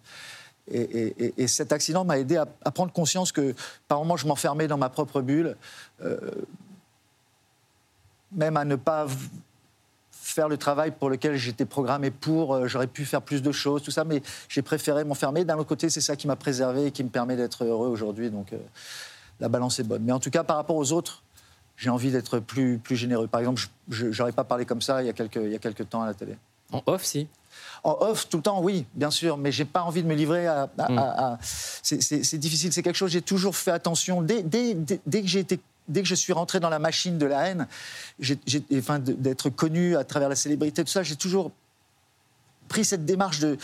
Et, 0.69 0.81
et- 0.81 1.25
et- 1.25 1.33
et 1.43 1.47
cet 1.47 1.71
accident 1.71 2.03
m'a 2.05 2.17
aidé 2.19 2.37
à, 2.37 2.45
prendre 2.71 2.91
conscience 2.91 3.31
que 3.31 3.53
par 3.87 3.99
moments 3.99 4.17
je 4.17 4.27
m'enfermais 4.27 4.67
dans 4.67 4.77
ma 4.77 4.89
propre 4.89 5.21
bulle, 5.21 5.55
euh, 6.03 6.17
même 8.31 8.57
à 8.57 8.65
ne 8.65 8.75
pas 8.75 9.07
faire 10.11 10.47
le 10.47 10.57
travail 10.57 10.91
pour 10.91 11.09
lequel 11.09 11.35
j'étais 11.35 11.65
programmé 11.65 12.11
pour. 12.11 12.53
euh, 12.55 12.67
J'aurais 12.67 12.87
pu 12.87 13.05
faire 13.05 13.21
plus 13.21 13.41
de 13.41 13.51
choses, 13.51 13.83
tout 13.83 13.91
ça, 13.91 14.03
mais 14.05 14.21
j'ai 14.47 14.61
préféré 14.61 15.03
m'enfermer. 15.03 15.43
D'un 15.43 15.57
autre 15.57 15.67
côté, 15.67 15.89
c'est 15.89 16.01
ça 16.01 16.15
qui 16.15 16.27
m'a 16.27 16.35
préservé 16.37 16.85
et 16.87 16.91
qui 16.91 17.03
me 17.03 17.09
permet 17.09 17.35
d'être 17.35 17.65
heureux 17.65 17.87
aujourd'hui. 17.89 18.29
Donc 18.29 18.53
euh, 18.53 18.57
la 19.41 19.49
balance 19.49 19.79
est 19.79 19.83
bonne. 19.83 20.03
Mais 20.03 20.13
en 20.13 20.19
tout 20.19 20.29
cas, 20.29 20.43
par 20.43 20.55
rapport 20.55 20.77
aux 20.77 20.91
autres, 20.93 21.22
j'ai 21.77 21.89
envie 21.89 22.11
d'être 22.11 22.39
plus, 22.39 22.77
plus 22.77 22.95
généreux. 22.95 23.27
Par 23.27 23.39
exemple, 23.41 23.61
je 23.89 24.07
n'aurais 24.17 24.31
pas 24.31 24.43
parlé 24.43 24.65
comme 24.65 24.81
ça 24.81 25.01
il 25.01 25.07
y, 25.07 25.09
a 25.09 25.13
quelques, 25.13 25.35
il 25.37 25.51
y 25.51 25.55
a 25.55 25.59
quelques 25.59 25.89
temps 25.89 26.01
à 26.01 26.05
la 26.07 26.13
télé. 26.13 26.37
En 26.71 26.81
off, 26.85 27.03
si? 27.03 27.27
En 27.83 27.97
off, 27.99 28.29
tout 28.29 28.37
le 28.37 28.43
temps, 28.43 28.61
oui, 28.61 28.85
bien 28.95 29.11
sûr, 29.11 29.37
mais 29.37 29.51
j'ai 29.51 29.65
pas 29.65 29.81
envie 29.83 30.01
de 30.03 30.07
me 30.07 30.15
livrer 30.15 30.47
à. 30.47 30.69
à- 30.77 30.91
Mm. 30.91 30.97
à- 30.97 31.33
à- 31.33 31.37
c'est- 31.41 32.37
difficile, 32.37 32.71
c'est 32.73 32.81
quelque 32.83 32.95
chose. 32.95 33.11
J'ai 33.11 33.21
toujours 33.21 33.55
fait 33.55 33.71
attention. 33.71 34.21
Dès, 34.21 34.41
dès- 34.43 34.73
dès- 34.73 35.01
dès 35.05 35.21
que 35.21 35.27
j'ai 35.27 35.39
été, 35.39 35.59
dès 35.87 36.01
que 36.01 36.07
je 36.07 36.15
suis 36.15 36.31
rentré 36.33 36.59
dans 36.59 36.69
la 36.69 36.79
machine 36.79 37.17
de 37.17 37.25
la 37.25 37.47
haine, 37.49 37.67
enfin, 38.77 38.99
d'être 38.99 39.49
connu 39.49 39.95
à 39.97 40.03
travers 40.03 40.29
la 40.29 40.35
célébrité, 40.35 40.83
tout 40.83 40.91
ça, 40.91 41.03
j'ai 41.03 41.15
toujours 41.17 41.51
pris 42.69 42.85
cette 42.85 43.05
démarche 43.05 43.39
de. 43.39 43.57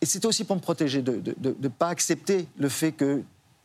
Et 0.00 0.06
c'était 0.06 0.26
aussi 0.26 0.44
pour 0.44 0.56
me 0.56 0.60
protéger, 0.60 1.00
de 1.00 1.22
ne 1.40 1.68
pas 1.68 1.88
accepter 1.88 2.46
le 2.58 2.68
fait 2.68 2.92
que 2.92 3.22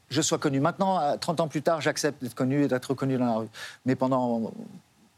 je 0.10 0.22
sois 0.22 0.38
connu. 0.38 0.60
Maintenant, 0.60 0.98
à 0.98 1.18
30 1.18 1.42
ans 1.42 1.48
plus 1.48 1.62
tard, 1.62 1.82
j'accepte 1.82 2.22
d'être 2.24 2.36
connu 2.36 2.64
et 2.64 2.68
d'être 2.68 2.88
reconnu 2.88 3.18
dans 3.18 3.26
la 3.26 3.36
rue. 3.36 3.50
Mais 3.86 3.96
pendant 3.96 4.52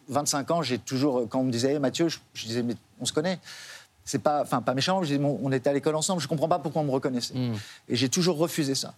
25 0.08 0.52
ans, 0.52 0.62
j'ai 0.62 0.80
toujours, 0.80 1.28
quand 1.30 1.40
on 1.40 1.44
me 1.44 1.52
disait, 1.52 1.74
Hey, 1.74 1.80
Mathieu, 1.80 2.10
je, 2.10 2.20
je 2.34 2.46
disais, 2.46 2.64
mais 2.64 2.76
on 3.00 3.06
se 3.06 3.14
connaît. 3.14 3.40
C'est 4.06 4.20
pas, 4.20 4.42
enfin, 4.42 4.62
pas 4.62 4.74
méchant, 4.74 5.04
je 5.04 5.14
dis, 5.14 5.20
bon, 5.20 5.40
on 5.44 5.52
était 5.52 5.70
à 5.70 5.74
l'école 5.74 5.96
ensemble, 5.96 6.22
je 6.22 6.28
comprends 6.28 6.48
pas 6.48 6.58
pourquoi 6.58 6.82
on 6.82 6.86
me 6.86 6.92
reconnaissait. 6.92 7.36
Mm. 7.36 7.56
Et 7.90 7.96
j'ai 7.96 8.10
toujours 8.10 8.38
refusé 8.38 8.74
ça. 8.74 8.96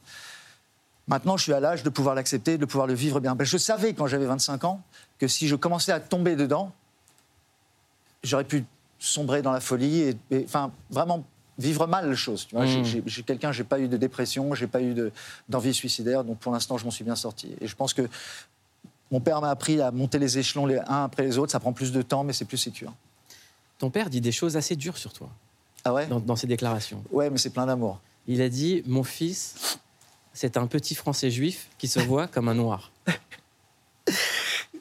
Maintenant, 1.08 1.36
je 1.36 1.44
suis 1.44 1.54
à 1.54 1.60
l'âge 1.60 1.84
de 1.84 1.90
pouvoir 1.90 2.16
l'accepter, 2.16 2.58
de 2.58 2.66
pouvoir 2.66 2.88
le 2.88 2.94
vivre 2.94 3.20
bien. 3.20 3.36
Je 3.38 3.58
savais 3.58 3.94
quand 3.94 4.08
j'avais 4.08 4.26
25 4.26 4.64
ans 4.64 4.82
que 5.20 5.28
si 5.28 5.50
je 5.50 5.56
commençais 5.56 5.92
à 5.92 6.00
tomber 6.00 6.38
dedans, 6.38 6.72
j'aurais 8.24 8.46
pu 8.46 8.64
sombrer 9.00 9.42
dans 9.42 9.52
la 9.52 9.60
folie 9.60 10.02
et, 10.02 10.18
et, 10.30 10.46
enfin, 10.46 10.72
vraiment 10.90 11.26
vivre 11.62 11.88
mal 11.88 12.10
les 12.10 12.16
choses. 12.16 12.48
Tu 12.48 12.56
vois. 12.56 12.66
Mm. 12.66 12.68
J'ai- 12.68 12.84
J'ai 12.86 13.04
j'ai 13.06 13.24
quelqu'un, 13.24 13.52
j'ai 13.52 13.64
pas 13.64 13.80
eu 13.80 13.88
de 13.88 13.98
dépression, 13.98 14.54
j'ai 14.56 14.68
pas 14.68 14.82
eu 14.82 14.94
de- 14.94 15.12
d'envie 15.50 15.74
suicidaire, 15.74 16.24
donc 16.24 16.40
pour 16.40 16.52
l'instant, 16.52 16.78
je 16.78 16.86
m'en 16.86 16.92
suis 16.92 17.04
bien 17.04 17.16
sorti. 17.16 17.56
Et 17.62 17.68
je 17.68 17.76
pense 17.76 17.94
que 17.94 18.08
mon 19.12 19.20
père 19.20 19.42
m'a 19.42 19.50
appris 19.50 19.82
à 19.82 19.92
monter 19.92 20.20
les 20.20 20.38
échelons 20.38 20.66
les 20.66 20.78
uns 20.80 21.04
après 21.06 21.24
les 21.24 21.38
autres. 21.38 21.52
Ça 21.52 21.60
prend 21.60 21.74
plus 21.74 21.92
de 21.92 22.02
temps, 22.02 22.24
mais 22.24 22.34
c'est 22.34 22.46
plus 22.46 22.58
sécure. 22.58 22.94
Ton 23.78 23.90
père 23.90 24.10
dit 24.10 24.22
des 24.22 24.32
choses 24.32 24.58
assez 24.58 24.76
dures 24.76 24.98
sur 24.98 25.12
toi, 25.14 25.30
Ah 25.84 25.94
ouais? 25.94 26.08
Dans, 26.08 26.20
dans 26.20 26.36
ses 26.36 26.48
déclarations. 26.48 27.04
Ouais, 27.12 27.30
mais 27.30 27.38
c'est 27.38 27.50
plein 27.50 27.66
d'amour. 27.66 28.00
Il 28.28 28.42
a 28.42 28.50
dit 28.50 28.84
Mon 28.86 29.04
fils, 29.04 29.80
c'est 30.34 30.56
un 30.58 30.68
petit 30.68 30.96
français 30.96 31.32
juif 31.32 31.68
qui 31.78 31.88
se 31.88 32.00
voit 32.00 32.28
comme 32.28 32.48
un 32.48 32.54
noir. 32.56 32.92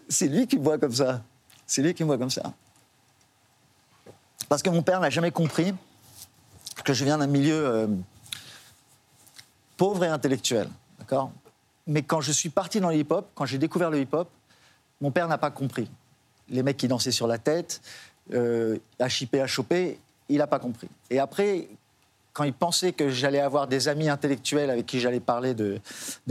C'est 0.09 0.27
lui 0.29 0.47
qui 0.49 0.59
me 0.59 0.65
voit 0.65 0.79
comme 0.79 0.93
ça. 0.95 1.23
C'est 1.67 1.83
lui 1.83 1.95
qui 1.95 2.03
me 2.03 2.09
voit 2.09 2.19
comme 2.19 2.31
ça. 2.31 2.53
Parce 4.49 4.61
que 4.63 4.71
mon 4.71 4.83
père 4.83 4.99
n'a 5.01 5.11
jamais 5.11 5.31
compris 5.31 5.73
que 6.83 6.93
je 6.93 7.05
viens 7.05 7.19
d'un 7.19 7.27
milieu 7.27 7.67
euh, 7.67 7.87
pauvre 9.77 10.05
et 10.05 10.09
intellectuel. 10.09 10.69
D'accord? 10.99 11.33
Mais 11.87 12.03
quand 12.03 12.21
je 12.21 12.33
suis 12.33 12.51
parti 12.51 12.81
dans 12.81 12.91
le 12.91 12.97
hip-hop, 12.97 13.29
quand 13.35 13.47
j'ai 13.47 13.59
découvert 13.59 13.91
le 13.91 14.01
hip-hop, 14.01 14.29
mon 15.01 15.11
père 15.11 15.29
n'a 15.29 15.39
pas 15.39 15.51
compris. 15.51 15.91
Les 16.49 16.63
mecs 16.63 16.77
qui 16.77 16.89
dansaient 16.89 17.11
sur 17.11 17.27
la 17.27 17.39
tête, 17.39 17.81
euh, 18.33 18.79
à 18.99 19.09
chipper, 19.09 19.41
à 19.41 19.47
choper, 19.47 19.99
il 20.29 20.39
n'a 20.39 20.47
pas 20.47 20.59
compris. 20.59 20.89
Et 21.11 21.19
après, 21.19 21.69
quand 22.33 22.45
il 22.45 22.53
pensait 22.53 22.93
que 22.93 23.11
j'allais 23.11 23.41
avoir 23.41 23.67
des 23.67 23.89
amis 23.89 24.09
intellectuels 24.09 24.71
avec 24.71 24.87
qui 24.87 25.01
j'allais 25.01 25.21
parler 25.21 25.55
de, 25.55 25.81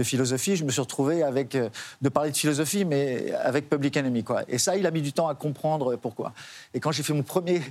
philosophie, 0.01 0.55
je 0.55 0.63
me 0.63 0.71
suis 0.71 0.81
retrouvé 0.81 1.23
avec 1.23 1.55
euh, 1.55 1.69
de 2.01 2.09
parler 2.09 2.31
de 2.31 2.37
philosophie, 2.37 2.85
mais 2.85 3.33
avec 3.33 3.69
Public 3.69 3.97
Enemy. 3.97 4.23
Et 4.47 4.57
ça, 4.57 4.77
il 4.77 4.87
a 4.87 4.91
mis 4.91 5.01
du 5.01 5.11
temps 5.11 5.27
à 5.27 5.35
comprendre 5.35 5.95
pourquoi. 5.97 6.33
Et 6.73 6.79
quand 6.79 6.91
j'ai 6.91 7.03
fait 7.03 7.13
mon 7.13 7.23
premier, 7.23 7.61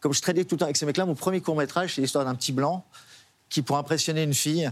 comme 0.00 0.12
je 0.12 0.22
traînais 0.22 0.44
tout 0.44 0.54
le 0.54 0.60
temps 0.60 0.66
avec 0.66 0.76
ces 0.76 0.86
mecs-là, 0.86 1.06
mon 1.06 1.14
premier 1.14 1.40
court 1.40 1.56
métrage, 1.56 1.94
c'est 1.94 2.00
l'histoire 2.00 2.24
d'un 2.24 2.34
petit 2.34 2.52
blanc 2.52 2.84
qui, 3.48 3.62
pour 3.62 3.76
impressionner 3.76 4.22
une 4.22 4.34
fille, 4.34 4.70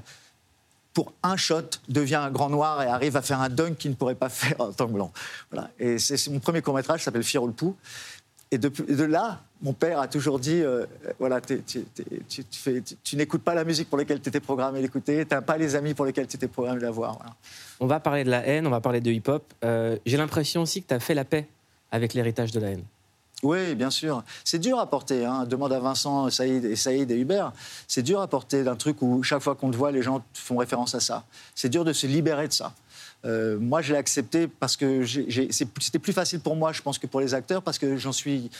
pour 0.93 1.13
un 1.23 1.37
shot, 1.37 1.63
devient 1.89 2.17
un 2.17 2.31
grand 2.31 2.49
noir 2.49 2.83
et 2.83 2.87
arrive 2.87 3.17
à 3.17 3.23
faire 3.23 3.41
un 3.41 3.49
dunk 3.49 3.75
qu'il 3.77 3.91
ne 3.91 3.97
pourrait 3.97 4.15
pas 4.15 4.29
faire 4.31 4.61
en 4.61 4.73
tant 4.73 4.87
que 4.87 4.93
blanc. 4.93 5.13
Voilà. 5.51 5.71
Et 5.79 5.99
c'est 5.99 6.31
mon 6.31 6.41
premier 6.41 6.63
court 6.63 6.75
métrage, 6.75 7.01
ça 7.01 7.07
s'appelle 7.07 7.25
Fierro 7.25 7.47
le. 7.47 7.55
Et 8.53 8.59
de, 8.59 9.05
là, 9.05 9.41
mon 9.61 9.73
père 9.73 9.99
a 9.99 10.07
toujours 10.07 10.39
dit 10.39 10.63
euh, 10.63 10.87
voilà, 11.19 11.41
tu 11.41 13.17
n'écoutes 13.17 13.43
pas 13.43 13.55
la 13.55 13.65
musique 13.65 13.89
pour 13.89 13.99
laquelle 13.99 14.21
tu 14.21 14.29
étais 14.29 14.39
programmé 14.39 14.81
d'écouter, 14.81 15.27
tu 15.27 15.35
n'as 15.35 15.43
pas 15.43 15.59
les 15.59 15.75
amis 15.75 15.95
pour 15.95 16.07
lesquels 16.07 16.29
tu 16.29 16.37
étais 16.37 16.47
programmé 16.47 16.81
d'avoir. 16.81 17.17
Voilà. 17.17 17.35
On 17.81 17.87
va 17.89 17.99
parler 17.99 18.23
de 18.23 18.31
la 18.31 18.47
haine, 18.47 18.67
on 18.67 18.71
va 18.71 18.81
parler 18.81 19.01
de 19.01 19.11
hip-hop. 19.11 19.43
Euh, 19.65 19.99
J'ai 20.07 20.17
l'impression 20.17 20.63
aussi 20.63 20.81
que 20.81 20.89
tu 20.89 20.95
as 20.95 21.01
fait 21.01 21.15
la 21.15 21.25
paix 21.25 21.49
avec 21.91 22.15
l'héritage 22.15 22.53
de 22.53 22.61
la 22.61 22.71
haine. 22.71 22.85
Oui, 23.43 23.75
bien 23.75 23.91
sûr. 23.91 24.23
C'est 24.45 24.59
dur 24.59 24.79
à 24.79 24.89
porter. 24.89 25.25
Hein. 25.25 25.45
Demande 25.45 25.73
à 25.73 25.79
Vincent, 25.79 26.31
Saïd 26.31 26.65
et 26.65 26.77
Saïd 26.77 27.11
et 27.11 27.17
Hubert. 27.17 27.53
C'est 27.87 28.03
dur 28.03 28.21
à 28.21 28.27
porter 28.27 28.65
d'un 28.65 28.77
truc 28.77 29.03
où 29.03 29.23
chaque 29.23 29.43
fois 29.43 29.55
qu'on 29.55 29.71
te 29.71 29.77
voit, 29.77 29.93
les 29.93 30.03
gens 30.03 30.23
font 30.33 30.57
référence 30.57 30.95
à 30.95 31.01
ça. 31.01 31.25
C'est 31.55 31.69
dur 31.69 31.85
de 31.85 31.93
se 31.93 32.07
libérer 32.07 32.49
de 32.49 32.53
ça. 32.53 32.75
Euh, 33.25 33.59
moi, 33.59 33.83
je 33.83 33.93
l'ai 33.93 33.99
accepté 33.99 34.47
parce 34.47 34.77
que 34.77 35.05
c'était 35.05 35.99
plus 35.99 36.13
facile 36.13 36.41
pour 36.41 36.57
moi, 36.57 36.73
je 36.73 36.81
pense, 36.81 36.99
que 36.99 37.07
pour 37.07 37.21
les 37.21 37.35
acteurs, 37.35 37.63
parce 37.63 37.79
que 37.79 37.97
j'en 37.97 38.13
suis 38.13 38.51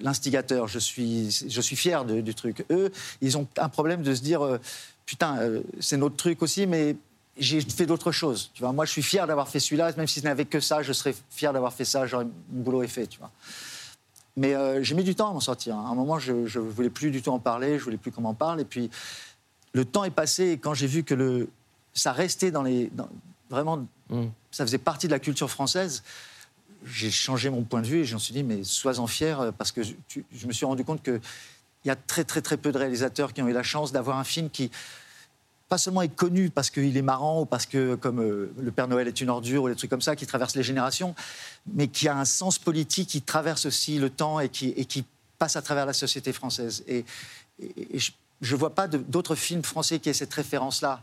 l'instigateur. 0.00 0.68
Je 0.68 0.78
suis, 0.78 1.44
je 1.48 1.60
suis 1.60 1.76
fier 1.76 2.04
du 2.04 2.34
truc. 2.34 2.64
Eux, 2.70 2.90
ils 3.20 3.36
ont 3.36 3.46
un 3.58 3.68
problème 3.68 4.02
de 4.02 4.14
se 4.14 4.22
dire 4.22 4.42
euh, 4.42 4.58
putain, 5.06 5.38
euh, 5.38 5.60
c'est 5.80 5.96
notre 5.96 6.16
truc 6.16 6.42
aussi, 6.42 6.66
mais 6.66 6.96
j'ai 7.36 7.60
fait 7.60 7.86
d'autres 7.86 8.12
choses. 8.12 8.50
Tu 8.54 8.62
vois, 8.62 8.72
moi, 8.72 8.84
je 8.84 8.90
suis 8.90 9.02
fier 9.02 9.26
d'avoir 9.26 9.48
fait 9.48 9.60
celui-là, 9.60 9.92
même 9.96 10.06
si 10.06 10.20
ce 10.20 10.24
n'avait 10.24 10.44
que 10.44 10.60
ça, 10.60 10.82
je 10.82 10.92
serais 10.92 11.14
fier 11.30 11.52
d'avoir 11.52 11.72
fait 11.72 11.84
ça. 11.84 12.06
Genre, 12.06 12.24
mon 12.50 12.62
boulot 12.62 12.82
est 12.82 12.88
fait, 12.88 13.06
tu 13.06 13.18
vois. 13.18 13.30
Mais 14.36 14.54
euh, 14.54 14.82
j'ai 14.82 14.94
mis 14.94 15.04
du 15.04 15.14
temps 15.14 15.30
à 15.30 15.32
m'en 15.32 15.40
sortir. 15.40 15.76
À 15.76 15.88
un 15.88 15.94
moment, 15.94 16.18
je 16.18 16.32
ne 16.32 16.58
voulais 16.58 16.88
plus 16.90 17.10
du 17.10 17.20
tout 17.22 17.30
en 17.30 17.38
parler, 17.38 17.78
je 17.78 17.84
voulais 17.84 17.98
plus 17.98 18.10
qu'on 18.10 18.22
m'en 18.22 18.34
parle. 18.34 18.60
Et 18.60 18.64
puis, 18.64 18.90
le 19.74 19.84
temps 19.84 20.04
est 20.04 20.10
passé 20.10 20.50
et 20.52 20.56
quand 20.58 20.74
j'ai 20.74 20.86
vu 20.86 21.02
que 21.04 21.14
le, 21.14 21.48
ça 21.94 22.12
restait 22.12 22.50
dans 22.50 22.62
les. 22.62 22.90
dans- 22.94 23.08
vraiment, 23.50 23.86
Mm. 24.08 24.26
ça 24.50 24.66
faisait 24.66 24.78
partie 24.78 25.06
de 25.06 25.12
la 25.12 25.18
culture 25.18 25.48
française, 25.50 26.02
j'ai 26.84 27.10
changé 27.10 27.48
mon 27.48 27.62
point 27.62 27.80
de 27.80 27.86
vue 27.86 28.00
et 28.00 28.04
je 28.04 28.14
me 28.14 28.18
suis 28.18 28.34
dit, 28.34 28.42
mais 28.42 28.62
sois-en 28.64 29.06
fier 29.06 29.40
euh, 29.40 29.52
parce 29.52 29.72
que 29.72 29.82
je, 29.82 29.94
tu- 30.08 30.24
je 30.34 30.46
me 30.46 30.52
suis 30.52 30.66
rendu 30.66 30.84
compte 30.84 31.02
que 31.02 31.18
il 31.84 31.88
y 31.88 31.90
a 31.90 31.96
très 31.96 32.22
très 32.24 32.42
très 32.42 32.56
peu 32.58 32.72
de 32.72 32.78
réalisateurs 32.78 33.32
qui 33.32 33.40
ont 33.42 33.48
eu 33.48 33.52
la 33.52 33.62
chance 33.62 33.90
d'avoir 33.92 34.18
un 34.18 34.24
film 34.24 34.50
qui 34.50 34.70
pas 35.72 35.78
seulement 35.78 36.02
est 36.02 36.14
connu 36.14 36.50
parce 36.50 36.68
qu'il 36.68 36.94
est 36.98 37.02
marrant 37.02 37.40
ou 37.40 37.44
parce 37.46 37.64
que, 37.64 37.94
comme 37.94 38.20
euh, 38.20 38.52
Le 38.60 38.70
Père 38.70 38.88
Noël 38.88 39.08
est 39.08 39.22
une 39.22 39.30
ordure 39.30 39.62
ou 39.62 39.68
des 39.70 39.74
trucs 39.74 39.88
comme 39.88 40.02
ça, 40.02 40.14
qui 40.14 40.26
traversent 40.26 40.54
les 40.54 40.62
générations, 40.62 41.14
mais 41.72 41.88
qui 41.88 42.08
a 42.08 42.18
un 42.18 42.26
sens 42.26 42.58
politique 42.58 43.08
qui 43.08 43.22
traverse 43.22 43.64
aussi 43.64 43.96
le 43.96 44.10
temps 44.10 44.38
et 44.38 44.50
qui, 44.50 44.74
et 44.76 44.84
qui 44.84 45.02
passe 45.38 45.56
à 45.56 45.62
travers 45.62 45.86
la 45.86 45.94
société 45.94 46.34
française. 46.34 46.84
Et, 46.86 47.06
je 47.88 48.12
ne 48.54 48.58
vois 48.58 48.74
pas 48.74 48.86
d'autres 48.86 49.34
films 49.34 49.62
français 49.62 49.98
qui 49.98 50.10
aient 50.10 50.12
cette 50.12 50.34
référence-là. 50.34 51.00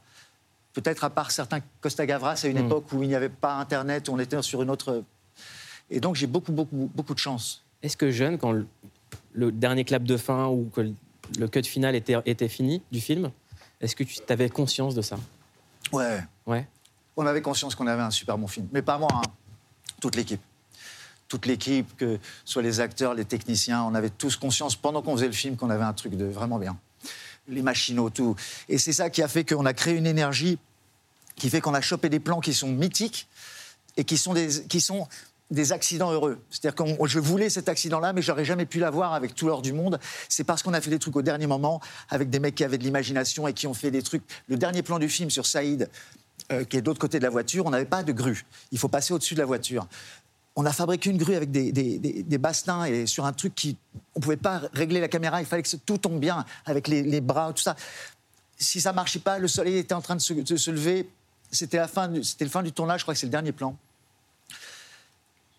Peut-être 0.74 1.04
à 1.04 1.10
part 1.10 1.32
certains 1.32 1.62
Costa 1.82 2.06
Gavras 2.06 2.40
à 2.44 2.48
une 2.48 2.62
hmm. 2.62 2.66
époque 2.68 2.94
où 2.94 3.02
il 3.02 3.10
n'y 3.10 3.16
avait 3.16 3.28
pas 3.28 3.56
Internet, 3.56 4.08
où 4.08 4.12
on 4.14 4.20
était 4.20 4.40
sur 4.44 4.62
une 4.62 4.70
autre. 4.70 5.04
Et 5.90 6.00
donc 6.00 6.16
j'ai 6.16 6.28
beaucoup, 6.28 6.52
beaucoup, 6.52 6.92
beaucoup 6.94 7.16
de 7.16 7.20
chance. 7.20 7.64
Est-ce 7.82 7.98
que 7.98 8.12
jeune, 8.12 8.38
quand 8.38 8.52
le, 9.34 9.52
dernier 9.52 9.84
clap 9.84 10.04
de 10.04 10.16
fin 10.16 10.46
ou 10.46 10.70
que 10.72 10.82
le 11.40 11.48
cut 11.48 11.64
final 11.64 11.96
était, 11.96 12.18
était 12.28 12.50
fini 12.50 12.84
du 12.92 13.02
film, 13.02 13.32
est-ce 13.82 13.96
que 13.96 14.04
tu 14.04 14.20
avais 14.30 14.50
conscience 14.50 14.96
de 14.96 15.02
ça? 15.02 15.18
Ouais. 15.92 16.22
Ouais. 16.46 16.68
On 17.16 17.26
avait 17.26 17.42
conscience 17.42 17.76
qu'on 17.76 17.88
avait 17.88 18.02
un 18.02 18.12
super 18.12 18.38
bon 18.38 18.48
film. 18.48 18.68
Mais 18.72 18.82
pas 18.82 18.98
moi, 18.98 19.10
hein. 19.14 19.22
toute 20.00 20.16
l'équipe. 20.16 20.42
Toute 21.28 21.46
l'équipe, 21.46 21.96
que 21.98 22.18
ce 22.46 22.54
soit 22.54 22.62
les 22.62 22.80
acteurs, 22.80 23.14
les 23.14 23.26
techniciens, 23.26 23.84
on 23.84 23.94
avait 23.94 24.10
tous 24.10 24.36
conscience 24.36 24.76
pendant 24.76 25.02
qu'on 25.02 25.16
faisait 25.16 25.28
le 25.28 25.34
film 25.34 25.56
qu'on 25.58 25.70
avait 25.70 25.84
un 25.84 25.94
truc 25.94 26.16
de 26.16 26.26
vraiment 26.26 26.58
bien. 26.58 26.78
Les 27.48 27.62
machinaux, 27.62 28.10
tout. 28.10 28.36
Et 28.68 28.78
c'est 28.78 28.94
ça 28.94 29.10
qui 29.10 29.22
a 29.22 29.28
fait 29.28 29.44
qu'on 29.44 29.66
a 29.66 29.74
créé 29.74 29.96
une 29.96 30.08
énergie 30.08 30.58
qui 31.40 31.50
fait 31.50 31.62
qu'on 31.62 31.74
a 31.74 31.82
chopé 31.82 32.10
des 32.10 32.20
plans 32.20 32.42
qui 32.42 32.54
sont 32.54 32.68
mythiques 32.68 33.28
et 33.98 34.04
qui 34.04 34.18
sont, 34.18 34.34
des, 34.34 34.64
qui 34.68 34.82
sont 34.82 35.08
des 35.52 35.72
accidents 35.72 36.12
heureux. 36.12 36.40
C'est-à-dire 36.50 36.76
que 36.76 37.08
je 37.08 37.20
voulais 37.20 37.50
cet 37.50 37.70
accident-là, 37.70 38.14
mais 38.14 38.22
j'aurais 38.22 38.46
jamais 38.46 38.66
pu 38.66 38.80
l'avoir 38.80 39.14
avec 39.14 39.36
tout 39.36 39.48
l'or 39.48 39.62
du 39.62 39.74
monde. 39.74 40.00
C'est 40.28 40.44
parce 40.44 40.62
qu'on 40.62 40.74
a 40.74 40.82
fait 40.82 40.92
des 40.92 41.00
trucs 41.00 41.16
au 41.16 41.22
dernier 41.22 41.48
moment, 41.48 41.82
avec 42.10 42.30
des 42.30 42.40
mecs 42.40 42.56
qui 42.56 42.64
avaient 42.64 42.78
de 42.78 42.84
l'imagination 42.84 43.48
et 43.48 43.54
qui 43.54 43.68
ont 43.68 43.74
fait 43.74 43.92
des 43.92 44.04
trucs. 44.04 44.24
Le 44.48 44.58
dernier 44.58 44.84
plan 44.84 45.00
du 45.00 45.10
film 45.10 45.30
sur 45.30 45.46
Saïd, 45.46 45.90
euh, 46.52 46.64
qui 46.64 46.78
est 46.78 46.82
de 46.82 46.86
l'autre 46.86 47.00
côté 47.00 47.20
de 47.20 47.24
la 47.24 47.30
voiture, 47.30 47.66
on 47.66 47.72
n'avait 47.72 47.86
pas 47.86 48.04
de 48.04 48.12
grue. 48.12 48.46
Il 48.72 48.78
faut 48.78 48.88
passer 48.88 49.14
au-dessus 49.14 49.34
de 49.34 49.40
la 49.40 49.46
voiture. 49.46 49.88
On 50.56 50.66
a 50.66 50.74
fabriqué 50.74 51.10
une 51.10 51.18
grue 51.18 51.36
avec 51.36 51.52
des, 51.52 51.72
des, 51.72 52.00
des, 52.00 52.40
et 52.88 53.06
sur 53.06 53.26
un 53.26 53.34
truc 53.34 53.56
qui. 53.56 53.78
On 54.16 54.20
ne 54.20 54.24
pouvait 54.24 54.38
pas 54.38 54.62
régler 54.74 55.00
la 55.00 55.08
caméra, 55.08 55.40
il 55.42 55.46
fallait 55.46 55.64
que 55.64 55.76
tout 55.78 55.98
tombe 55.98 56.20
bien, 56.20 56.44
avec 56.66 56.88
les, 56.88 57.02
les 57.02 57.22
bras, 57.22 57.54
tout 57.54 57.62
ça. 57.64 57.76
Si 58.58 58.82
ça 58.82 58.92
marchait 58.92 59.20
pas, 59.20 59.40
le 59.40 59.48
soleil 59.48 59.78
était 59.78 59.94
en 59.94 60.02
train 60.02 60.16
de 60.16 60.22
se, 60.22 60.34
de 60.34 60.56
se 60.58 60.72
lever. 60.72 61.10
C'était 61.52 61.78
la 61.78 61.88
fin, 61.88 62.12
c'était 62.24 62.46
le 62.46 62.52
fin 62.52 62.62
du 62.62 62.72
tournage, 62.72 63.00
je 63.00 63.06
crois 63.06 63.14
que 63.14 63.20
c'est 63.20 63.26
le 63.26 63.32
dernier 63.32 63.52
plan. 63.52 63.78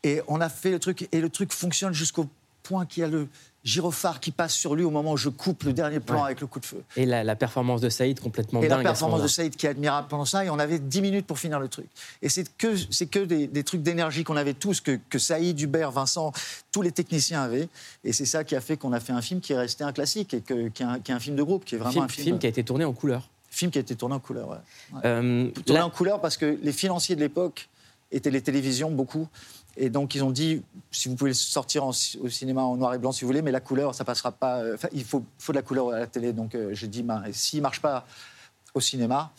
Et 0.03 0.23
on 0.29 0.41
a 0.41 0.49
fait 0.49 0.71
le 0.71 0.79
truc, 0.79 1.09
et 1.13 1.21
le 1.21 1.29
truc 1.29 1.53
fonctionne 1.53 1.93
jusqu'au 1.93 2.27
point 2.63 2.87
qu'il 2.87 3.03
y 3.03 3.05
a 3.05 3.09
le 3.09 3.29
gyrophare 3.63 4.21
qui 4.21 4.31
passe 4.31 4.55
sur 4.55 4.75
lui 4.75 4.85
au 4.85 4.91
moment 4.91 5.13
où 5.13 5.17
je 5.17 5.29
coupe 5.29 5.65
le 5.65 5.73
dernier 5.73 6.01
plan 6.01 6.25
avec 6.25 6.41
le 6.41 6.47
coup 6.47 6.61
de 6.61 6.65
feu. 6.65 6.83
Et 6.97 7.05
la, 7.05 7.37
performance 7.37 7.81
de 7.81 7.89
Saïd 7.89 8.19
complètement 8.19 8.63
et 8.63 8.69
dingue. 8.69 8.81
Et 8.81 8.83
la 8.83 8.91
performance 8.91 9.23
de 9.23 9.29
Saïd 9.29 9.55
qui 9.55 9.67
est 9.67 9.71
admirable 9.71 10.09
pendant 10.09 10.25
ça, 10.25 10.45
et 10.45 10.51
on 10.51 10.59
avait 10.59 10.79
10 10.79 11.03
minutes 11.03 11.27
pour 11.27 11.39
finir 11.39 11.61
le 11.61 11.69
truc. 11.69 11.87
Et 12.23 12.29
c'est 12.29 12.49
que, 12.57 12.75
c'est 12.91 13.07
que 13.07 13.21
des, 13.21 13.65
trucs 13.65 13.83
d'énergie 13.83 14.25
qu'on 14.25 14.37
avait 14.37 14.55
tous, 14.55 14.81
que, 14.81 14.99
que 15.11 15.19
Saïd, 15.19 15.61
Hubert, 15.61 15.91
Vincent, 15.91 16.33
tous 16.73 16.83
les 16.83 16.93
techniciens 16.93 17.43
avaient. 17.43 17.69
Et 18.05 18.13
c'est 18.13 18.25
ça 18.25 18.45
qui 18.45 18.57
a 18.57 18.61
fait 18.61 18.77
qu'on 18.77 18.93
a 18.93 19.01
fait 19.01 19.13
un 19.13 19.23
film 19.23 19.41
qui 19.41 19.53
est 19.53 19.59
resté 19.59 19.85
un 19.85 19.93
classique, 19.93 20.33
et 20.33 20.41
que, 20.41 20.69
qui, 20.69 20.83
est 20.83 21.13
un, 21.13 21.21
film 21.21 21.37
de 21.37 21.43
groupe, 21.43 21.65
qui 21.65 21.75
est 21.75 21.79
vraiment 21.79 22.03
un 22.03 22.09
film... 22.09 22.25
film 22.25 22.39
qui 22.39 22.47
a 22.47 22.51
été 22.51 22.65
tourné 22.65 22.85
en 22.85 22.93
couleur. 22.93 23.29
Film 23.51 23.71
qui 23.71 23.79
a 23.79 23.83
été 23.83 23.95
tourné 23.95 24.15
en 24.15 24.21
couleur, 24.21 24.49
ouais. 24.49 24.57
Euh, 25.05 25.51
tourné 25.67 25.83
en 25.83 25.91
couleur 25.91 26.21
parce 26.21 26.37
que 26.37 26.59
les 26.63 26.73
financiers 26.73 27.17
de 27.17 27.21
l'époque 27.21 27.69
étaient 28.13 28.31
les 28.31 28.41
télévisions, 28.41 28.91
beaucoup. 28.91 29.29
Et 29.83 29.89
donc, 29.89 30.15
ils 30.15 30.23
ont 30.23 30.31
dit, 30.31 30.63
si 30.91 31.09
vous 31.09 31.17
pouvez 31.17 31.33
sortir 31.33 31.87
au 31.87 31.93
cinéma 31.93 32.63
en 32.63 32.77
noir 32.77 32.93
et 32.93 32.99
blanc 32.99 33.13
si 33.13 33.23
vous 33.23 33.29
voulez, 33.29 33.41
mais 33.41 33.51
la 33.51 33.61
couleur, 33.61 33.95
ça 33.95 34.05
passera 34.05 34.31
pas. 34.31 34.59
Euh, 34.59 34.77
il 34.93 35.05
faut, 35.05 35.25
faut, 35.39 35.53
de 35.53 35.57
la 35.57 35.63
couleur 35.63 35.89
à 35.89 35.99
la 35.99 36.07
télé. 36.07 36.35
Donc, 36.35 36.55
euh, 36.55 36.69
j'ai 36.75 36.87
dit, 36.87 37.03
ben, 37.03 37.23
s'il 37.33 37.61
ne 37.61 37.63
marche 37.63 37.81
pas 37.81 38.07
au 38.75 38.81
cinéma, 38.81 39.33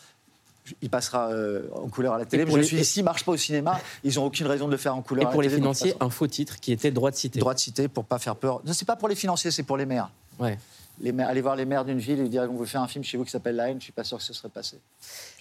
il 0.81 0.89
passera 0.89 1.29
euh, 1.29 1.67
en 1.75 1.89
couleur 1.89 2.15
à 2.15 2.17
la 2.17 2.25
télé. 2.25 2.45
Mais 2.45 2.51
je 2.53 2.57
me 2.57 2.63
suis 2.63 2.77
dit, 2.77 2.86
s'il 2.86 3.03
ne 3.03 3.05
marche 3.05 3.24
pas 3.24 3.33
au 3.33 3.38
cinéma, 3.38 3.79
ils 4.03 4.15
n'ont 4.15 4.25
aucune 4.25 4.48
raison 4.48 4.65
de 4.65 4.71
le 4.71 4.77
faire 4.77 4.95
en 4.95 5.03
couleur. 5.03 5.29
Et 5.29 5.31
pour 5.31 5.43
les 5.43 5.50
financiers, 5.50 5.93
un 6.00 6.10
faux 6.10 6.25
titre 6.25 6.60
qui 6.60 6.71
était 6.71 6.89
droit 6.89 7.12
de 7.12 7.15
cité. 7.15 7.39
Droit 7.39 7.53
de 7.53 7.60
cité 7.60 7.88
pour 7.88 8.05
pas 8.05 8.17
faire 8.17 8.36
peur. 8.36 8.62
Ce 8.65 8.71
n'est 8.71 8.86
pas 8.88 8.95
pour 8.95 9.10
les 9.10 9.15
financiers, 9.15 9.51
c'est 9.51 9.63
pour 9.63 9.77
les 9.77 9.86
maires. 9.86 10.10
Ouais 10.39 10.57
les 11.01 11.12
aller 11.20 11.41
voir 11.41 11.55
les 11.55 11.65
maires 11.65 11.84
d'une 11.84 11.98
ville 11.98 12.20
et 12.20 12.29
dire 12.29 12.48
on 12.50 12.55
veut 12.55 12.65
faire 12.65 12.81
un 12.81 12.88
film 12.88 13.03
chez 13.03 13.17
vous 13.17 13.25
qui 13.25 13.31
s'appelle 13.31 13.55
La 13.55 13.70
haine, 13.70 13.79
je 13.79 13.86
suis 13.86 13.91
pas 13.91 14.03
sûr 14.03 14.17
que 14.17 14.24
ce 14.24 14.34
serait 14.34 14.50
passé. 14.50 14.77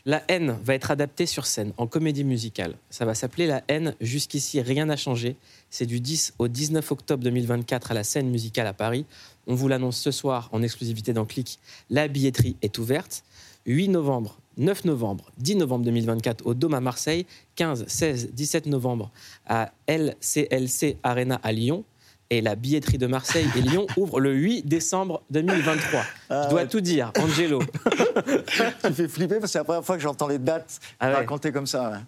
La 0.07 0.23
haine 0.29 0.59
va 0.65 0.75
être 0.75 0.91
adaptée 0.91 1.27
sur 1.27 1.47
scène 1.47 1.73
en 1.77 1.87
comédie 1.87 2.25
musicale. 2.25 2.75
Ça 2.89 3.05
va 3.05 3.15
s'appeler 3.15 3.47
La 3.47 3.63
haine. 3.69 3.95
Jusqu'ici, 4.01 4.61
rien 4.61 4.87
n'a 4.87 4.97
changé. 4.97 5.37
C'est 5.69 5.87
du 5.87 6.01
10 6.01 6.35
au 6.39 6.49
19 6.49 6.91
octobre 6.91 7.23
2024 7.23 7.91
à 7.91 7.95
la 7.95 8.05
scène 8.05 8.31
musicale 8.31 8.67
à 8.67 8.73
Paris. 8.73 9.05
On 9.47 9.55
vous 9.55 9.69
l'annonce 9.69 9.99
ce 9.99 10.11
soir 10.11 10.49
en 10.53 10.63
exclusivité 10.63 11.13
dans 11.13 11.27
Click. 11.27 11.59
La 11.91 12.09
billetterie 12.09 12.57
est 12.63 12.79
ouverte. 12.79 13.23
8 13.67 13.89
novembre, 13.89 14.39
9 14.57 14.87
novembre, 14.87 15.31
10 15.39 15.57
novembre 15.57 15.85
2024 15.85 16.47
au 16.47 16.55
Dôme 16.55 16.75
à 16.75 16.81
Marseille, 16.81 17.27
15, 17.57 17.85
16, 17.87 18.31
17 18.33 18.67
novembre 18.67 19.11
à 19.47 19.73
LCLC 19.87 20.97
Arena 21.03 21.39
à 21.43 21.53
Lyon, 21.53 21.85
et 22.31 22.41
la 22.41 22.55
billetterie 22.55 22.99
de 22.99 23.09
Marseille 23.09 23.49
et 23.57 23.61
Lyon 23.61 23.87
ouvre 23.97 24.21
le 24.21 24.33
8 24.33 24.63
décembre 24.67 25.23
2023. 25.31 26.03
Ah 26.31 26.45
Je 26.45 26.51
dois 26.51 26.67
tout 26.67 26.81
dire, 26.81 27.13
Angelo. 27.19 27.61
tu 28.85 28.93
fais 28.93 29.09
flipper 29.09 29.35
parce 29.35 29.43
que 29.43 29.49
c'est 29.49 29.59
la 29.59 29.65
première 29.65 29.85
fois 29.85 29.97
que 29.97 30.03
j'entends 30.03 30.29
les 30.29 30.39
dates 30.39 30.81
ah 31.01 31.11
racontées 31.11 31.53
comme 31.53 31.67
ça. 31.67 32.01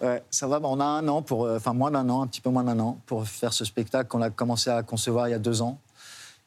Ouais. 0.00 0.22
ça 0.30 0.46
va, 0.46 0.60
on 0.62 0.78
a 0.78 0.84
un 0.84 1.08
an, 1.08 1.22
pour, 1.22 1.46
euh, 1.46 1.56
enfin 1.56 1.72
moins 1.72 1.90
d'un 1.90 2.08
an, 2.08 2.22
un 2.22 2.26
petit 2.26 2.40
peu 2.40 2.50
moins 2.50 2.62
d'un 2.62 2.78
an, 2.78 3.00
pour 3.06 3.26
faire 3.26 3.52
ce 3.52 3.64
spectacle 3.64 4.08
qu'on 4.08 4.22
a 4.22 4.30
commencé 4.30 4.70
à 4.70 4.82
concevoir 4.82 5.28
il 5.28 5.32
y 5.32 5.34
a 5.34 5.40
deux 5.40 5.60
ans, 5.60 5.80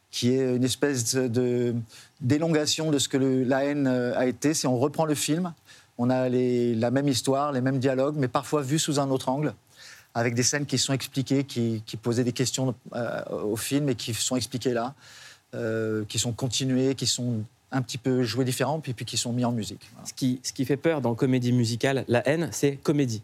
qui 0.09 0.33
est 0.33 0.55
une 0.55 0.63
espèce 0.63 1.15
de, 1.15 1.75
d'élongation 2.21 2.91
de 2.91 2.99
ce 2.99 3.09
que 3.09 3.17
la 3.17 3.65
haine 3.65 3.87
euh, 3.87 4.17
a 4.17 4.27
été. 4.27 4.53
Si 4.53 4.67
on 4.67 4.77
reprend 4.77 5.05
le 5.05 5.15
film, 5.15 5.53
on 5.97 6.09
a 6.09 6.29
les, 6.29 6.75
la 6.75 6.91
même 6.91 7.07
histoire, 7.07 7.51
les 7.51 7.61
mêmes 7.61 7.79
dialogues, 7.79 8.15
mais 8.17 8.27
parfois 8.27 8.61
vus 8.61 8.79
sous 8.79 8.99
un 8.99 9.09
autre 9.09 9.27
angle 9.27 9.53
avec 10.13 10.35
des 10.35 10.43
scènes 10.43 10.65
qui 10.65 10.77
sont 10.77 10.93
expliquées, 10.93 11.43
qui, 11.43 11.81
posaient 12.01 12.23
des 12.23 12.33
questions 12.33 12.75
euh, 12.93 13.23
au 13.43 13.55
film 13.55 13.89
et 13.89 13.95
qui 13.95 14.13
sont 14.13 14.35
expliquées 14.35 14.73
là, 14.73 14.93
euh, 15.53 16.03
qui 16.07 16.19
sont 16.19 16.33
continuées, 16.33 16.95
qui 16.95 17.07
sont 17.07 17.43
un 17.71 17.81
petit 17.81 17.97
peu 17.97 18.23
jouées 18.23 18.45
différents, 18.45 18.79
puis, 18.79 18.93
puis 18.93 19.05
qui 19.05 19.17
sont 19.17 19.31
mis 19.31 19.45
en 19.45 19.51
musique. 19.51 19.89
Ce, 20.03 20.13
qui, 20.13 20.39
ce 20.43 20.51
qui 20.51 20.65
fait 20.65 20.77
peur 20.77 21.01
dans 21.01 21.15
comédie 21.15 21.53
musicale, 21.53 22.03
la 22.07 22.27
haine, 22.27 22.49
c'est 22.51 22.75
comédie. 22.75 23.23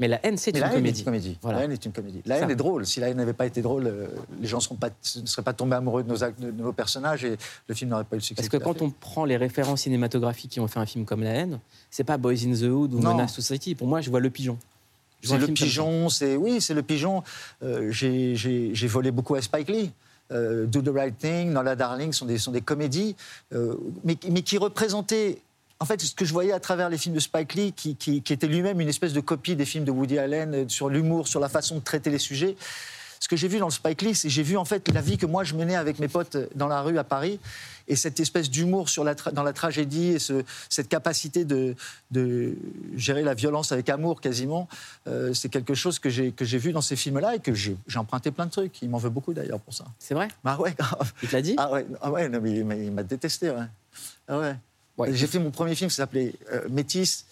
Mais 0.00 0.08
la 0.08 0.24
haine, 0.24 0.38
c'est 0.38 0.56
une, 0.56 0.66
comédie. 0.66 1.04
comédie. 1.04 1.38
La 1.44 1.62
haine 1.62 1.72
est 1.72 1.84
une 1.84 1.92
comédie. 1.92 2.22
La 2.24 2.38
haine 2.38 2.50
est 2.50 2.56
drôle. 2.56 2.86
Si 2.86 3.00
la 3.00 3.10
haine 3.10 3.18
n'avait 3.18 3.34
pas 3.34 3.44
été 3.44 3.60
drôle, 3.60 3.86
euh, 3.86 4.06
les 4.40 4.48
gens 4.48 4.58
pas, 4.80 4.88
ne 4.88 5.26
seraient 5.26 5.42
pas 5.42 5.52
tombés 5.52 5.76
amoureux 5.76 6.02
de 6.02 6.08
nos, 6.08 6.16
de 6.16 6.50
nos 6.62 6.72
personnages 6.72 7.22
et 7.26 7.36
le 7.68 7.74
film 7.74 7.90
n'aurait 7.90 8.04
pas 8.04 8.16
eu 8.16 8.20
le 8.20 8.22
succès. 8.22 8.42
Parce 8.42 8.48
que 8.48 8.56
quand 8.56 8.80
on 8.80 8.90
prend 8.90 9.26
les 9.26 9.36
références 9.36 9.82
cinématographiques 9.82 10.52
qui 10.52 10.60
ont 10.60 10.68
fait 10.68 10.80
un 10.80 10.86
film 10.86 11.04
comme 11.04 11.22
La 11.22 11.32
haine, 11.32 11.60
c'est 11.90 12.04
pas 12.04 12.16
Boys 12.16 12.46
in 12.46 12.54
the 12.54 12.62
Hood 12.62 12.94
ou 12.94 13.00
Menace 13.00 13.34
Society. 13.34 13.74
Pour 13.74 13.88
moi, 13.88 14.00
je 14.00 14.08
vois 14.08 14.20
Le 14.20 14.30
Pigeon. 14.30 14.56
C'est 15.22 15.38
le 15.38 15.46
pigeon, 15.48 16.08
c'est 16.08 16.36
oui, 16.36 16.60
c'est 16.60 16.74
le 16.74 16.82
pigeon. 16.82 17.22
Euh, 17.62 17.90
j'ai 17.90 18.86
volé 18.86 19.10
beaucoup 19.10 19.34
à 19.34 19.42
Spike 19.42 19.68
Lee. 19.68 19.90
Euh, 20.32 20.66
Do 20.66 20.80
the 20.80 20.94
Right 20.94 21.18
Thing, 21.18 21.50
Nola 21.50 21.74
Darling 21.74 22.12
sont 22.12 22.24
des, 22.24 22.38
sont 22.38 22.52
des 22.52 22.60
comédies, 22.60 23.16
euh, 23.52 23.74
mais, 24.04 24.16
mais, 24.30 24.42
qui 24.42 24.58
représentaient 24.58 25.38
en 25.80 25.86
fait, 25.86 26.00
ce 26.00 26.14
que 26.14 26.24
je 26.24 26.32
voyais 26.32 26.52
à 26.52 26.60
travers 26.60 26.90
les 26.90 26.98
films 26.98 27.14
de 27.14 27.20
Spike 27.20 27.54
Lee, 27.54 27.72
qui, 27.72 27.96
qui, 27.96 28.22
qui 28.22 28.32
était 28.32 28.46
lui-même 28.46 28.80
une 28.80 28.88
espèce 28.88 29.14
de 29.14 29.20
copie 29.20 29.56
des 29.56 29.64
films 29.64 29.84
de 29.84 29.90
Woody 29.90 30.18
Allen 30.18 30.68
sur 30.68 30.90
l'humour, 30.90 31.26
sur 31.26 31.40
la 31.40 31.48
façon 31.48 31.76
de 31.76 31.80
traiter 31.80 32.10
les 32.10 32.18
sujets, 32.18 32.54
ce 33.20 33.28
que 33.28 33.36
j'ai 33.36 33.48
vu 33.48 33.58
dans 33.58 33.66
le 33.66 33.72
Spike 33.72 34.00
Lee, 34.00 34.14
c'est 34.14 34.30
j'ai 34.30 34.42
vu 34.42 34.56
en 34.56 34.64
fait 34.64 34.88
la 34.88 35.02
vie 35.02 35.18
que 35.18 35.26
moi 35.26 35.44
je 35.44 35.54
menais 35.54 35.76
avec 35.76 35.98
mes 35.98 36.08
potes 36.08 36.38
dans 36.54 36.68
la 36.68 36.80
rue 36.80 36.98
à 36.98 37.04
Paris 37.04 37.38
et 37.86 37.94
cette 37.94 38.18
espèce 38.18 38.48
d'humour 38.48 38.88
sur 38.88 39.04
la 39.04 39.14
dans 39.14 39.42
la 39.42 39.52
tragédie 39.52 40.12
et 40.12 40.18
ce, 40.18 40.42
cette 40.70 40.88
capacité 40.88 41.44
de, 41.44 41.76
de, 42.10 42.54
gérer 42.96 43.22
la 43.22 43.34
violence 43.34 43.72
avec 43.72 43.90
amour 43.90 44.22
quasiment, 44.22 44.68
euh, 45.06 45.34
c'est 45.34 45.50
quelque 45.50 45.74
chose 45.74 45.98
que 45.98 46.08
j'ai 46.08 46.32
que 46.32 46.46
j'ai 46.46 46.56
vu 46.56 46.72
dans 46.72 46.80
ces 46.80 46.96
films-là 46.96 47.36
et 47.36 47.40
que 47.40 47.52
j'ai 47.52 47.76
emprunté 47.96 48.30
plein 48.30 48.46
de 48.46 48.50
trucs. 48.50 48.80
Il 48.80 48.88
m'en 48.88 48.98
veut 48.98 49.10
beaucoup 49.10 49.34
d'ailleurs 49.34 49.60
pour 49.60 49.74
ça. 49.74 49.84
C'est 49.98 50.14
vrai? 50.14 50.28
Bah 50.42 50.56
ouais. 50.58 50.74
Il 51.22 51.28
te 51.28 51.36
l'a 51.36 51.42
dit? 51.42 51.56
Ah 51.58 51.70
ouais, 51.70 51.86
ah 52.00 52.10
ouais 52.10 52.28
non, 52.30 52.40
mais 52.40 52.52
il 52.52 52.92
m'a 52.92 53.02
détesté. 53.02 53.50
Ouais. 53.50 53.66
Ah 54.28 54.38
ouais. 54.38 54.54
ouais. 54.96 55.12
J'ai 55.12 55.26
fait 55.26 55.38
mon 55.38 55.50
premier 55.50 55.74
film, 55.74 55.90
ça 55.90 55.96
s'appelait 55.96 56.32
euh, 56.52 56.66
Métis. 56.70 57.26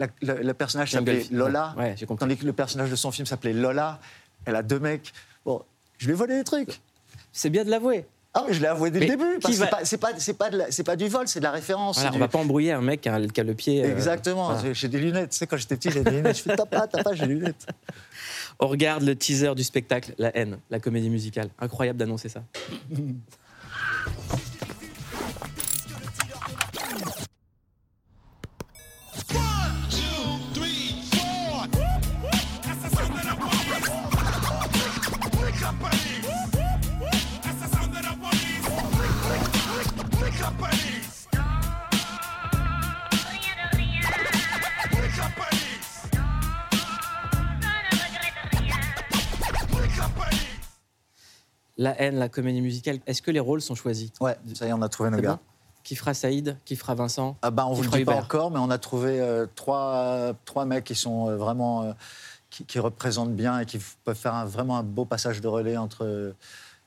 le 0.00 0.52
personnage 0.52 0.90
s'appelait 0.90 1.26
Lola, 1.30 1.76
ouais, 1.78 1.94
tandis 2.18 2.36
que 2.36 2.44
le 2.44 2.52
personnage 2.52 2.90
de 2.90 2.96
son 2.96 3.12
film 3.12 3.26
s'appelait 3.26 3.52
Lola 3.52 4.00
elle 4.46 4.56
a 4.56 4.62
deux 4.62 4.78
mecs. 4.78 5.12
Bon, 5.44 5.62
je 5.98 6.06
lui 6.06 6.12
ai 6.12 6.16
volé 6.16 6.36
des 6.38 6.44
trucs. 6.44 6.80
C'est 7.32 7.50
bien 7.50 7.64
de 7.64 7.70
l'avouer. 7.70 8.06
Ah, 8.32 8.44
mais 8.46 8.52
je 8.52 8.60
l'ai 8.60 8.66
avoué 8.66 8.90
dès 8.90 9.00
le 9.00 9.06
début. 9.06 9.38
Parce 9.40 9.56
va... 9.56 9.64
c'est 9.84 9.96
pas, 9.96 10.10
c'est 10.18 10.34
pas, 10.34 10.50
pas, 10.50 10.82
pas, 10.84 10.96
du 10.96 11.08
vol, 11.08 11.26
c'est 11.26 11.40
de 11.40 11.44
la 11.44 11.50
référence. 11.52 11.98
Voilà, 11.98 12.14
on 12.14 12.18
va 12.18 12.28
pas 12.28 12.38
embrouiller 12.38 12.72
un 12.72 12.82
mec 12.82 13.00
qui 13.00 13.08
a, 13.08 13.18
le 13.18 13.54
pied. 13.54 13.82
Euh, 13.82 13.92
Exactement. 13.92 14.52
J'ai 14.72 14.88
des 14.88 14.98
lunettes. 14.98 15.30
Tu 15.30 15.38
sais, 15.38 15.46
quand 15.46 15.56
j'étais 15.56 15.76
petit, 15.76 15.90
j'ai 15.90 16.04
des 16.04 16.10
lunettes. 16.10 16.36
Je 16.36 16.42
fais 16.42 16.54
t'as 16.54 16.66
pas, 16.66 16.86
t'as 16.86 17.02
pas, 17.02 17.14
j'ai 17.14 17.26
des 17.26 17.34
lunettes. 17.34 17.66
On 18.58 18.68
regarde 18.68 19.02
le 19.02 19.16
teaser 19.16 19.54
du 19.54 19.64
spectacle 19.64 20.14
La 20.18 20.36
haine, 20.36 20.58
la 20.70 20.80
comédie 20.80 21.08
musicale. 21.10 21.48
Incroyable 21.58 21.98
d'annoncer 21.98 22.28
ça. 22.28 22.42
La 51.86 52.00
haine, 52.02 52.16
la 52.16 52.28
comédie 52.28 52.60
musicale. 52.62 52.98
Est-ce 53.06 53.22
que 53.22 53.30
les 53.30 53.38
rôles 53.38 53.62
sont 53.62 53.76
choisis? 53.76 54.10
Ouais, 54.20 54.36
ça 54.54 54.66
y 54.66 54.70
est, 54.70 54.72
on 54.72 54.82
a 54.82 54.88
trouvé 54.88 55.10
nos 55.10 55.18
gars. 55.18 55.34
bon? 55.34 55.38
Qui 55.84 55.94
fera 55.94 56.14
Saïd 56.14 56.58
Qui 56.64 56.74
fera 56.74 56.96
Vincent 56.96 57.36
Ah 57.42 57.52
bah, 57.52 57.64
on 57.66 57.70
Qui 57.70 57.76
vous 57.76 57.82
le 57.84 57.98
dit 57.98 58.04
pas 58.04 58.14
encore, 58.24 58.50
mais 58.50 58.58
on 58.58 58.70
a 58.70 58.78
trouvé 58.78 59.20
euh, 59.20 59.46
trois, 59.54 60.32
trois 60.44 60.64
mecs 60.64 60.82
qui 60.82 60.96
sont 60.96 61.28
euh, 61.30 61.36
vraiment 61.36 61.84
euh, 61.84 61.92
qui, 62.50 62.64
qui 62.64 62.80
représentent 62.80 63.36
bien 63.36 63.60
et 63.60 63.66
qui 63.66 63.78
peuvent 64.02 64.16
faire 64.16 64.34
un- 64.34 64.46
vraiment 64.46 64.78
un 64.78 64.82
beau 64.82 65.04
passage 65.04 65.40
de 65.40 65.46
relais 65.46 65.76
entre 65.76 66.34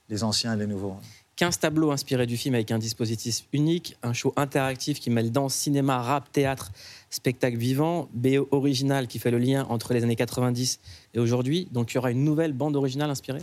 les 0.09 0.23
anciens 0.25 0.53
et 0.53 0.57
les 0.57 0.67
nouveaux. 0.67 0.97
15 1.39 1.57
tableaux 1.59 1.91
inspirés 1.91 2.25
du 2.25 2.35
film 2.35 2.53
avec 2.53 2.69
un 2.69 2.77
dispositif 2.77 3.45
unique, 3.53 3.95
un 4.03 4.11
show 4.11 4.33
interactif 4.35 4.99
qui 4.99 5.09
mêle 5.09 5.31
danse, 5.31 5.53
cinéma, 5.53 6.01
rap, 6.01 6.29
théâtre, 6.33 6.69
spectacle 7.09 7.55
vivant, 7.55 8.09
BO 8.13 8.49
original 8.51 9.07
qui 9.07 9.19
fait 9.19 9.31
le 9.31 9.37
lien 9.37 9.65
entre 9.69 9.93
les 9.93 10.03
années 10.03 10.17
90 10.17 10.81
et 11.13 11.19
aujourd'hui. 11.19 11.69
Donc 11.71 11.93
il 11.93 11.95
y 11.95 11.97
aura 11.97 12.11
une 12.11 12.25
nouvelle 12.25 12.51
bande 12.51 12.75
originale 12.75 13.09
inspirée? 13.09 13.39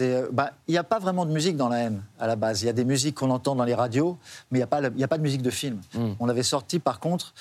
Euh, 0.00 0.28
bah, 0.32 0.54
il 0.66 0.72
n'y 0.72 0.76
a 0.76 0.82
pas 0.82 0.98
vraiment 0.98 1.24
de 1.24 1.30
musique 1.30 1.56
dans 1.56 1.68
la 1.68 1.84
haine 1.84 2.02
à 2.18 2.26
la 2.26 2.34
base. 2.34 2.62
Il 2.62 2.66
y 2.66 2.68
a 2.68 2.72
des 2.72 2.84
musiques 2.84 3.14
qu'on 3.14 3.30
entend 3.30 3.54
dans 3.54 3.64
les 3.64 3.74
radios, 3.74 4.18
mais 4.50 4.58
il 4.58 4.60
n'y 4.60 4.64
a 4.64 4.66
pas, 4.66 4.80
y 4.82 5.04
a 5.04 5.06
de 5.06 5.22
musique 5.22 5.42
de 5.42 5.50
film. 5.50 5.80
Mm. 5.94 6.14
On 6.18 6.28
avait 6.28 6.42
sorti, 6.42 6.80
par 6.80 6.98
contre, 6.98 7.32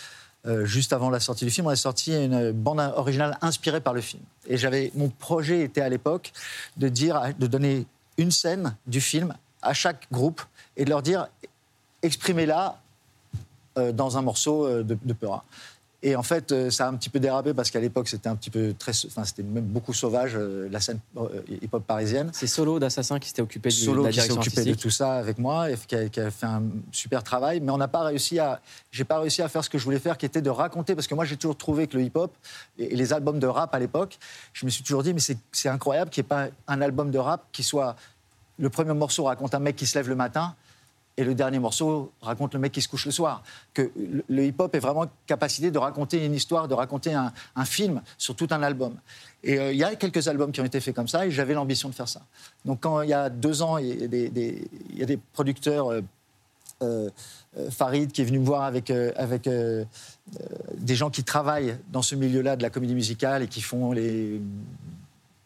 euh, 0.45 0.65
juste 0.65 0.93
avant 0.93 1.09
la 1.09 1.19
sortie 1.19 1.45
du 1.45 1.51
film, 1.51 1.65
on 1.65 1.69
avait 1.69 1.77
sorti 1.77 2.13
une 2.13 2.51
bande 2.51 2.93
originale 2.95 3.39
inspirée 3.41 3.81
par 3.81 3.95
le 3.95 4.01
film. 4.01 4.21
Et 4.45 4.57
j'avais, 4.57 4.91
mon 4.93 5.09
projet 5.09 5.61
était 5.61 5.81
à 5.81 5.89
l'époque 5.89 6.31
de 6.77 6.89
dire, 6.89 7.19
de 7.39 7.47
donner 7.47 7.87
une 8.19 8.29
scène 8.29 8.75
du 8.85 9.01
film 9.01 9.33
à 9.65 9.73
chaque 9.73 10.07
groupe 10.11 10.41
et 10.77 10.85
de 10.85 10.89
leur 10.89 11.01
dire, 11.01 11.27
exprimez-la 12.01 12.79
euh, 13.77 13.91
dans 13.91 14.17
un 14.17 14.21
morceau 14.21 14.65
euh, 14.65 14.83
de, 14.83 14.97
de 15.03 15.13
Peura. 15.13 15.43
Et 16.03 16.15
en 16.15 16.23
fait, 16.23 16.51
euh, 16.51 16.69
ça 16.69 16.85
a 16.85 16.89
un 16.89 16.93
petit 16.93 17.09
peu 17.09 17.19
dérapé 17.19 17.53
parce 17.53 17.71
qu'à 17.71 17.79
l'époque, 17.79 18.07
c'était 18.07 18.29
un 18.29 18.35
petit 18.35 18.51
peu 18.51 18.75
très, 18.77 18.91
enfin, 19.07 19.23
c'était 19.25 19.41
même 19.41 19.65
beaucoup 19.65 19.91
sauvage 19.91 20.37
la 20.37 20.79
scène 20.79 20.99
hip-hop 21.61 21.83
parisienne. 21.83 22.29
C'est 22.31 22.45
Solo 22.45 22.77
d'Assassin 22.77 23.17
qui 23.17 23.29
s'était 23.29 23.41
occupé 23.41 23.69
du, 23.69 23.75
Solo 23.75 24.03
de 24.03 24.07
la 24.07 24.11
qui 24.13 24.21
s'est 24.21 24.31
occupé 24.31 24.63
de 24.65 24.75
tout 24.75 24.91
ça 24.91 25.15
avec 25.15 25.39
moi 25.39 25.71
et 25.71 25.77
qui 25.87 25.95
a, 25.95 26.07
qui 26.07 26.19
a 26.19 26.29
fait 26.29 26.45
un 26.45 26.61
super 26.91 27.23
travail. 27.23 27.59
Mais 27.59 27.71
on 27.71 27.77
n'a 27.77 27.87
pas 27.87 28.03
réussi 28.03 28.37
à, 28.37 28.61
j'ai 28.91 29.03
pas 29.03 29.19
réussi 29.19 29.41
à 29.41 29.49
faire 29.49 29.63
ce 29.63 29.69
que 29.69 29.79
je 29.79 29.83
voulais 29.83 29.99
faire, 29.99 30.17
qui 30.17 30.27
était 30.27 30.43
de 30.43 30.49
raconter, 30.51 30.93
parce 30.93 31.07
que 31.07 31.15
moi 31.15 31.25
j'ai 31.25 31.37
toujours 31.37 31.57
trouvé 31.57 31.87
que 31.87 31.97
le 31.97 32.03
hip-hop 32.03 32.31
et, 32.77 32.95
les 32.95 33.11
albums 33.11 33.39
de 33.39 33.47
rap 33.47 33.73
à 33.73 33.79
l'époque, 33.79 34.19
je 34.53 34.65
me 34.65 34.69
suis 34.69 34.83
toujours 34.83 35.01
dit 35.01 35.13
mais 35.13 35.21
c'est 35.51 35.69
incroyable 35.69 36.11
qu'il 36.11 36.21
n'y 36.21 36.27
ait 36.27 36.29
pas 36.29 36.47
un 36.67 36.81
album 36.81 37.09
de 37.09 37.17
rap 37.17 37.45
qui 37.51 37.63
soit 37.63 37.95
le 38.57 38.69
premier 38.69 38.93
morceau 38.93 39.25
raconte 39.25 39.53
un 39.55 39.59
mec 39.59 39.75
qui 39.75 39.85
se 39.85 39.97
lève 39.97 40.09
le 40.09 40.15
matin. 40.15 40.55
Et 41.17 41.23
le 41.23 41.33
dernier 41.33 41.59
morceau 41.59 42.11
raconte 42.21 42.53
le 42.53 42.59
mec 42.59 42.73
qui 42.73 42.81
se 42.81 42.89
couche 42.89 43.05
le 43.05 43.11
soir. 43.11 43.41
Que 43.73 43.89
le- 44.27 44.45
hip-hop 44.45 44.75
est 44.75 44.79
vraiment 44.79 45.05
capacité 45.25 45.71
de 45.71 45.77
raconter 45.77 46.25
une 46.25 46.33
histoire, 46.33 46.67
de 46.67 46.73
raconter 46.73 47.13
un, 47.13 47.31
film 47.63 48.01
sur 48.17 48.35
tout 48.35 48.47
un 48.51 48.61
album. 48.63 48.95
Et 49.41 49.57
euh, 49.57 49.71
il 49.71 49.77
y 49.77 49.83
a 49.83 49.95
quelques 49.95 50.27
albums 50.27 50.51
qui 50.51 50.59
ont 50.59 50.65
été 50.65 50.81
faits 50.81 50.93
comme 50.93 51.07
ça, 51.07 51.25
et 51.25 51.31
j'avais 51.31 51.53
l'ambition 51.53 51.87
de 51.87 51.95
faire 51.95 52.09
ça. 52.09 52.21
Donc 52.65 52.81
quand 52.81 53.01
il 53.01 53.09
y 53.09 53.13
a 53.13 53.29
deux 53.29 53.61
ans, 53.61 53.77
il 53.77 54.01
y 54.01 55.03
a 55.03 55.05
des, 55.05 55.19
producteurs, 55.31 55.91
euh, 55.91 56.01
euh, 56.81 57.09
Farid 57.69 58.11
qui 58.11 58.21
est 58.21 58.25
venu 58.25 58.39
me 58.39 58.45
voir 58.45 58.63
avec, 58.63 58.89
avec 58.89 59.49
des 60.77 60.95
gens 60.95 61.09
qui 61.09 61.23
travaillent 61.23 61.77
dans 61.93 62.01
ce 62.01 62.15
milieu-là 62.15 62.57
de 62.57 62.61
la 62.61 62.69
comédie 62.69 62.95
musicale 62.95 63.43
et 63.43 63.47
qui 63.47 63.61
font 63.61 63.93
les 63.93 64.41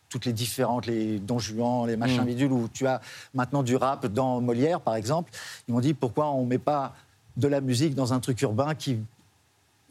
toutes 0.10 0.26
les 0.26 0.34
différentes, 0.34 0.86
les 0.88 1.20
Don 1.20 1.40
Juan, 1.40 1.88
les 1.88 1.96
machins 1.96 2.22
Mm. 2.22 2.26
bidules, 2.26 2.52
où 2.52 2.68
tu 2.74 2.88
as 2.88 3.00
maintenant 3.34 3.64
du 3.64 3.76
rap 3.76 4.06
dans 4.08 4.42
Molière, 4.42 4.82
par 4.82 4.96
exemple. 4.96 5.32
Ils 5.68 5.74
m'ont 5.74 5.80
dit 5.80 5.94
pourquoi 5.94 6.32
on 6.32 6.44
ne 6.44 6.48
met 6.48 6.58
pas 6.58 6.96
de 7.38 7.48
la 7.48 7.62
musique 7.62 7.96
dans 7.96 8.12
un 8.12 8.20
truc 8.20 8.42
urbain 8.42 8.74
qui, 8.76 8.98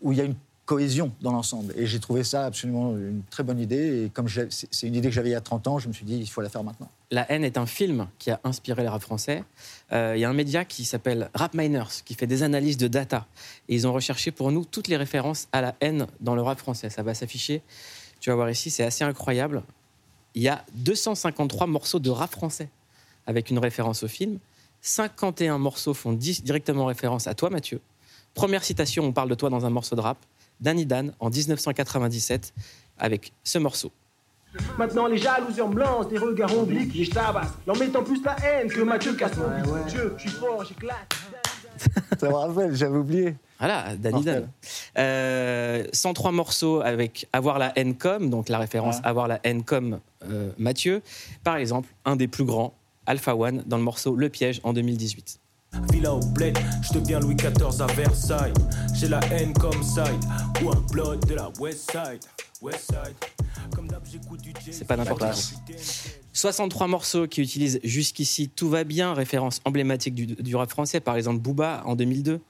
où 0.03 0.13
il 0.13 0.19
y 0.19 0.21
a 0.21 0.25
une 0.25 0.35
cohésion 0.67 1.13
dans 1.23 1.33
l'ensemble? 1.33 1.73
Et 1.77 1.87
j'ai 1.87 1.99
trouvé 2.01 2.25
ça 2.25 2.45
absolument 2.47 2.90
une 2.97 3.23
très 3.31 3.42
bonne 3.45 3.59
idée. 3.61 4.05
Et 4.05 4.11
comme 4.11 4.29
c'est 4.29 4.87
une 4.87 4.95
idée 4.97 5.09
que 5.09 5.14
j'avais 5.14 5.31
il 5.31 5.33
y 5.33 5.37
a 5.37 5.40
30 5.40 5.66
ans, 5.69 5.79
je 5.79 5.88
me 5.88 5.92
suis 5.92 6.05
dit 6.05 6.16
il 6.19 6.27
faut 6.27 6.40
la 6.42 6.49
faire 6.49 6.64
maintenant. 6.64 6.88
La 7.11 7.31
haine 7.33 7.42
est 7.45 7.57
un 7.57 7.64
film 7.64 8.09
qui 8.19 8.31
a 8.31 8.38
inspiré 8.45 8.83
le 8.83 8.90
rap 8.90 9.01
français. 9.01 9.45
Euh, 9.92 10.12
Il 10.16 10.21
y 10.21 10.25
a 10.27 10.29
un 10.29 10.35
média 10.35 10.66
qui 10.66 10.85
s'appelle 10.85 11.31
Rap 11.33 11.55
Miners 11.55 12.03
qui 12.05 12.14
fait 12.14 12.27
des 12.27 12.42
analyses 12.42 12.77
de 12.77 12.87
data. 12.88 13.27
Et 13.69 13.77
ils 13.77 13.87
ont 13.87 13.95
recherché 13.95 14.31
pour 14.31 14.53
nous 14.53 14.64
toutes 14.66 14.88
les 14.88 14.97
références 14.99 15.49
à 15.53 15.62
la 15.62 15.75
haine 15.81 16.07
dans 16.21 16.35
le 16.35 16.42
rap 16.42 16.59
français. 16.59 16.90
Ça 16.90 17.03
va 17.03 17.14
s'afficher. 17.14 17.62
Tu 18.21 18.29
vas 18.29 18.37
voir 18.37 18.51
ici, 18.51 18.69
c'est 18.69 18.85
assez 18.85 19.05
incroyable. 19.05 19.62
Il 20.38 20.42
y 20.42 20.48
a 20.48 20.64
253 20.74 21.66
morceaux 21.66 21.98
de 21.98 22.11
rap 22.11 22.31
français 22.31 22.68
avec 23.27 23.51
une 23.51 23.59
référence 23.59 24.05
au 24.05 24.07
film. 24.07 24.38
51 24.83 25.59
morceaux 25.59 25.94
font 25.94 26.12
10 26.12 26.44
directement 26.44 26.87
référence 26.87 27.27
à 27.27 27.35
toi, 27.35 27.51
Mathieu. 27.51 27.81
Première 28.35 28.62
citation, 28.62 29.03
on 29.03 29.11
parle 29.11 29.31
de 29.31 29.35
toi 29.35 29.51
dans 29.51 29.66
un 29.66 29.70
morceau 29.70 29.96
de 29.96 30.01
rap. 30.01 30.16
Danny 30.61 30.87
Dan 30.87 31.12
en 31.18 31.29
1997 31.29 32.55
avec 32.98 33.33
ce 33.42 33.59
morceau. 33.59 33.90
Maintenant 34.79 35.09
les 35.09 35.18
jalousies 35.18 35.59
lancent 35.59 36.09
des 36.09 36.18
regards 36.18 36.57
obliques 36.57 36.94
et 36.94 37.03
je 37.03 37.11
tabasse. 37.11 37.51
Mettant 37.77 38.05
plus 38.05 38.22
la 38.22 38.37
haine 38.38 38.68
que 38.68 38.83
Mathieu 38.83 39.14
casse 39.14 39.37
mon 39.38 39.72
ouais, 39.72 39.85
Dieu, 39.88 40.14
je 40.18 40.29
suis 40.29 40.38
fort, 40.38 40.64
j'éclate. 40.64 41.17
Ça 42.19 42.29
me 42.29 42.35
rappelle, 42.35 42.75
j'avais 42.75 42.97
oublié. 42.99 43.35
Voilà, 43.59 43.97
Danny. 43.97 44.25
Dan. 44.25 44.49
Euh, 44.99 45.85
103 45.93 46.33
morceaux 46.33 46.81
avec 46.81 47.27
Avoir 47.33 47.59
la 47.59 47.73
haine 47.77 47.97
comme, 47.97 48.31
donc 48.31 48.49
la 48.49 48.59
référence 48.59 48.97
Ouais. 48.97 49.07
Avoir 49.07 49.29
la 49.29 49.41
haine 49.45 49.62
comme 49.64 50.01
euh, 50.25 50.51
Mathieu. 50.59 51.03
Par 51.45 51.57
exemple, 51.57 51.88
un 52.05 52.17
des 52.17 52.29
plus 52.29 52.45
grands, 52.45 52.75
Alpha 53.07 53.35
One, 53.35 53.62
dans 53.67 53.77
le 53.77 53.83
morceau 53.83 54.14
Le 54.14 54.29
Piège 54.29 54.61
en 54.64 54.73
2018. 54.73 55.41
Villa 55.93 56.14
au 56.14 56.21
bled, 56.21 56.57
je 56.83 56.99
deviens 56.99 57.21
Louis 57.21 57.35
XIV 57.35 57.83
à 57.83 57.87
Versailles. 57.88 58.55
J'ai 58.95 59.09
la 59.09 59.21
haine 59.31 59.53
comme 59.53 59.83
side, 59.83 60.25
ou 60.64 60.71
un 60.71 60.81
blood 60.93 61.27
de 61.27 61.35
la 61.35 61.51
West 61.61 61.91
Side. 61.91 62.21
West 62.62 62.87
Side. 62.87 63.14
Comme 63.75 63.87
d'hab, 63.87 64.03
j'écoute 64.11 64.41
du 64.41 64.53
jazz. 64.64 64.77
C'est 64.79 64.87
pas 64.87 64.97
n'importe 64.97 65.21
quoi. 65.21 65.31
Classe. 66.40 66.57
63 66.57 66.87
morceaux 66.87 67.27
qui 67.27 67.42
utilisent 67.42 67.81
jusqu'ici 67.85 68.48
Tout 68.48 68.68
va 68.68 68.85
bien, 68.85 69.12
référence 69.14 69.61
emblématique 69.64 70.14
du, 70.14 70.27
du 70.27 70.57
rap 70.57 70.70
français, 70.70 71.01
par 71.01 71.16
exemple 71.16 71.40
Booba 71.40 71.83
en 71.85 71.96
2002. 71.96 72.40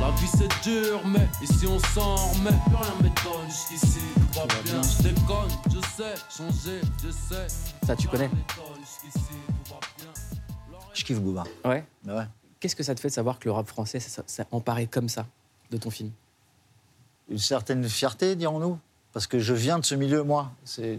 La 0.00 0.10
vie 0.12 0.26
c'est 0.26 0.70
dur, 0.70 1.00
mais 1.06 1.28
ici 1.42 1.66
on 1.66 1.78
s'en 1.78 2.16
remet. 2.16 2.50
Plus 2.66 2.76
rien 2.76 2.94
m'étonne 3.02 3.46
jusqu'ici, 3.48 3.98
tout 4.14 4.40
va 4.40 4.62
bien. 4.62 4.82
Je 4.82 5.02
déconne, 5.02 5.50
je 5.66 5.80
sais, 5.80 6.14
changer, 6.36 6.80
je 7.02 7.10
sais. 7.10 7.46
Ça, 7.86 7.94
tu 7.94 8.08
connais. 8.08 8.30
Je 10.94 11.04
kiffe 11.04 11.20
Booba. 11.20 11.44
Ouais. 11.64 11.84
Mais 12.04 12.12
ouais. 12.14 12.24
Qu'est-ce 12.60 12.76
que 12.76 12.82
ça 12.82 12.94
te 12.94 13.00
fait 13.00 13.08
de 13.08 13.12
savoir 13.12 13.38
que 13.38 13.46
le 13.46 13.52
rap 13.52 13.66
français, 13.68 14.00
ça, 14.00 14.08
ça, 14.08 14.22
ça 14.26 14.46
emparé 14.52 14.86
comme 14.86 15.08
ça 15.08 15.26
de 15.70 15.76
ton 15.76 15.90
film? 15.90 16.10
Une 17.28 17.38
certaine 17.38 17.86
fierté, 17.88 18.36
dirons-nous, 18.36 18.78
parce 19.14 19.26
que 19.26 19.38
je 19.38 19.54
viens 19.54 19.78
de 19.78 19.84
ce 19.84 19.94
milieu, 19.94 20.22
moi. 20.24 20.52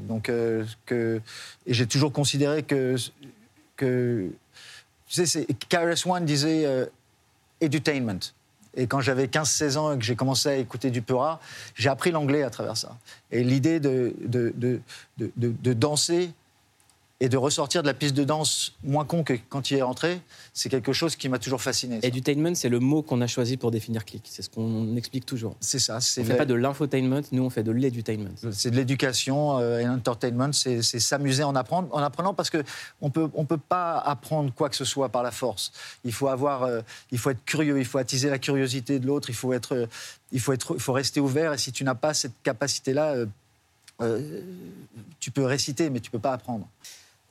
Donc 0.08 0.30
euh, 0.30 0.66
que 0.88 1.22
et 1.68 1.74
j'ai 1.74 1.86
toujours 1.86 2.12
considéré 2.12 2.64
que 2.64 2.96
tu 3.78 5.26
sais, 5.26 5.46
KRS 5.70 6.08
One 6.10 6.26
disait 6.26 6.66
euh, 6.66 6.86
edutainment. 7.62 8.20
Et 8.78 8.88
quand 8.88 9.00
j'avais 9.00 9.28
15-16 9.28 9.78
ans 9.78 9.94
et 9.94 9.98
que 9.98 10.04
j'ai 10.04 10.16
commencé 10.16 10.50
à 10.50 10.56
écouter 10.56 10.90
du 10.92 11.02
Peura, 11.02 11.40
j'ai 11.76 11.88
appris 11.90 12.12
l'anglais 12.12 12.44
à 12.44 12.50
travers 12.50 12.76
ça. 12.76 12.98
Et 13.32 13.44
l'idée 13.44 13.80
de, 13.80 14.14
de, 14.26 14.54
de, 14.58 14.82
de- 15.18 15.32
de 15.38 15.74
danser 15.74 16.32
et 17.22 17.30
de 17.30 17.38
ressortir 17.38 17.82
de 17.82 17.88
la 17.88 17.94
piste 17.94 18.14
de 18.14 18.26
danse 18.26 18.74
moins 18.84 19.06
con 19.06 19.24
que 19.24 19.34
quand 19.48 19.72
il 19.72 19.78
est 19.78 19.82
rentré, 19.82 20.20
c'est 20.54 20.68
quelque 20.68 20.92
chose 20.92 21.16
qui 21.16 21.30
m'a 21.30 21.40
toujours 21.40 21.62
fasciné. 21.62 22.02
ça. 22.02 22.08
Edutainment, 22.08 22.56
c'est 22.56 22.68
le 22.68 22.80
mot 22.80 23.02
qu'on 23.04 23.22
a 23.22 23.28
choisi 23.28 23.56
pour 23.56 23.72
définir 23.72 24.04
Click. 24.04 24.24
C'est 24.30 24.42
ce 24.42 24.50
qu'on 24.50 24.98
explique 24.98 25.26
toujours. 25.26 25.56
C'est 25.62 25.80
ça. 25.80 25.98
On 25.98 26.00
C'est 26.02 26.26
fait 26.26 26.36
pas 26.36 26.46
de 26.46 26.54
l'infotainment, 26.54 27.22
nous 27.32 27.44
on 27.44 27.50
fait 27.50 27.64
de 27.64 27.72
l'edutainment. 27.72 28.32
C'est 28.52 28.70
de 28.70 28.76
l'éducation 28.76 29.60
euh, 29.60 29.80
et 29.80 29.86
l'entertainment, 29.86 30.52
c'est 30.52 30.82
s'amuser 30.82 31.44
en 31.44 31.56
apprenant, 31.56 31.88
en 31.92 32.00
apprenant 32.04 32.34
parce 32.34 32.50
que 32.50 32.64
on 33.00 33.10
peut 33.10 33.30
on 33.34 33.46
peut 33.46 33.58
pas 33.58 33.98
apprendre 33.98 34.54
quoi 34.54 34.70
que 34.70 34.76
ce 34.76 34.86
soit 34.86 35.08
par 35.08 35.24
la 35.24 35.32
force. 35.32 35.72
Il 36.04 36.12
faut 36.12 36.28
avoir, 36.28 36.64
euh, 36.64 36.82
il 37.12 37.18
faut 37.18 37.30
être 37.30 37.46
curieux, 37.46 37.80
il 37.80 37.86
faut 37.86 37.98
attiser 37.98 38.30
la 38.30 38.40
curiosité 38.40 39.00
de 39.00 39.08
l'autre, 39.08 39.30
il 39.30 39.36
faut 39.36 39.54
être, 39.54 39.74
euh, 39.74 39.88
il 40.34 40.42
faut 40.42 40.52
être, 40.52 40.78
faut 40.78 40.94
rester 40.94 41.22
ouvert. 41.22 41.54
Et 41.54 41.58
si 41.58 41.72
tu 41.72 41.86
n'as 41.86 41.96
pas 41.96 42.14
cette 42.14 42.34
capacité-là, 42.44 43.14
euh, 43.14 43.26
euh, 44.02 44.42
tu 45.20 45.32
peux 45.32 45.46
réciter, 45.46 45.90
mais 45.90 46.00
tu 46.02 46.12
peux 46.12 46.20
pas 46.20 46.34
apprendre. 46.34 46.68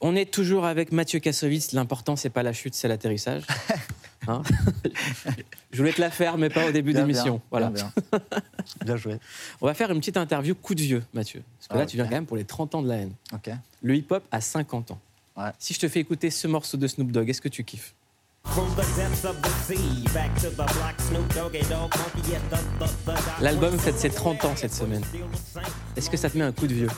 On 0.06 0.14
est 0.16 0.30
toujours 0.30 0.66
avec 0.66 0.92
Mathieu 0.92 1.18
Kassovitz. 1.18 1.72
L'important, 1.72 2.14
c'est 2.14 2.28
pas 2.28 2.42
la 2.42 2.52
chute, 2.52 2.74
c'est 2.74 2.88
l'atterrissage. 2.88 3.42
Hein 4.26 4.40
Je 5.70 5.76
voulais 5.76 5.92
te 5.92 6.00
la 6.00 6.10
faire, 6.10 6.38
mais 6.38 6.48
pas 6.48 6.66
au 6.66 6.72
début 6.72 6.94
d'émission. 6.94 7.42
Voilà. 7.50 7.68
bien, 7.68 7.92
bien. 8.10 8.20
Bien 8.86 8.96
joué. 8.96 9.18
On 9.60 9.66
va 9.66 9.74
faire 9.74 9.90
une 9.90 9.98
petite 9.98 10.16
interview 10.16 10.54
coup 10.54 10.74
de 10.74 10.80
vieux, 10.80 11.02
Mathieu. 11.12 11.42
Parce 11.58 11.68
que 11.68 11.74
Ah, 11.74 11.78
là, 11.80 11.86
tu 11.86 11.96
viens 11.96 12.06
quand 12.06 12.12
même 12.12 12.24
pour 12.24 12.38
les 12.38 12.46
30 12.46 12.74
ans 12.74 12.80
de 12.80 12.88
la 12.88 12.96
haine. 12.96 13.12
Le 13.82 13.94
hip-hop 13.94 14.24
a 14.32 14.40
50 14.40 14.92
ans. 14.92 14.98
Ouais. 15.36 15.50
Si 15.58 15.74
je 15.74 15.80
te 15.80 15.88
fais 15.88 16.00
écouter 16.00 16.30
ce 16.30 16.48
morceau 16.48 16.78
de 16.78 16.86
Snoop 16.86 17.12
Dogg, 17.12 17.28
est-ce 17.28 17.42
que 17.42 17.50
tu 17.50 17.64
kiffes? 17.64 17.94
L'album 23.42 23.78
fête 23.78 23.98
ses 23.98 24.10
30 24.10 24.44
ans 24.46 24.56
cette 24.56 24.72
semaine. 24.72 25.04
Est-ce 25.96 26.08
que 26.08 26.16
ça 26.16 26.30
te 26.30 26.38
met 26.38 26.44
un 26.44 26.52
coup 26.52 26.66
de 26.66 26.74
vieux? 26.74 26.88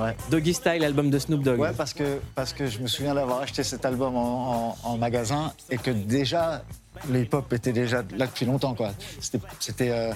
Ouais. 0.00 0.16
Doggy 0.30 0.54
Style, 0.54 0.84
album 0.84 1.10
de 1.10 1.18
Snoop 1.18 1.42
Dogg. 1.42 1.58
Ouais, 1.60 1.72
parce 1.76 1.92
que, 1.94 2.20
parce 2.34 2.52
que 2.52 2.66
je 2.66 2.78
me 2.78 2.86
souviens 2.86 3.14
d'avoir 3.14 3.40
acheté 3.40 3.62
cet 3.64 3.84
album 3.84 4.16
en, 4.16 4.70
en- 4.70 4.76
en 4.84 4.96
magasin 4.98 5.52
et 5.70 5.78
que 5.78 5.90
déjà, 5.90 6.62
le 7.10 7.22
hip-hop 7.22 7.52
était 7.52 7.72
déjà 7.72 8.02
là 8.16 8.26
depuis 8.26 8.46
longtemps. 8.46 8.74
quoi. 8.74 8.92
C'était- 9.20 9.40
C'était. 9.60 9.90
euh, 9.90 10.12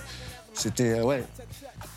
C'était, 0.55 0.99
euh, 0.99 1.05
ouais. 1.05 1.25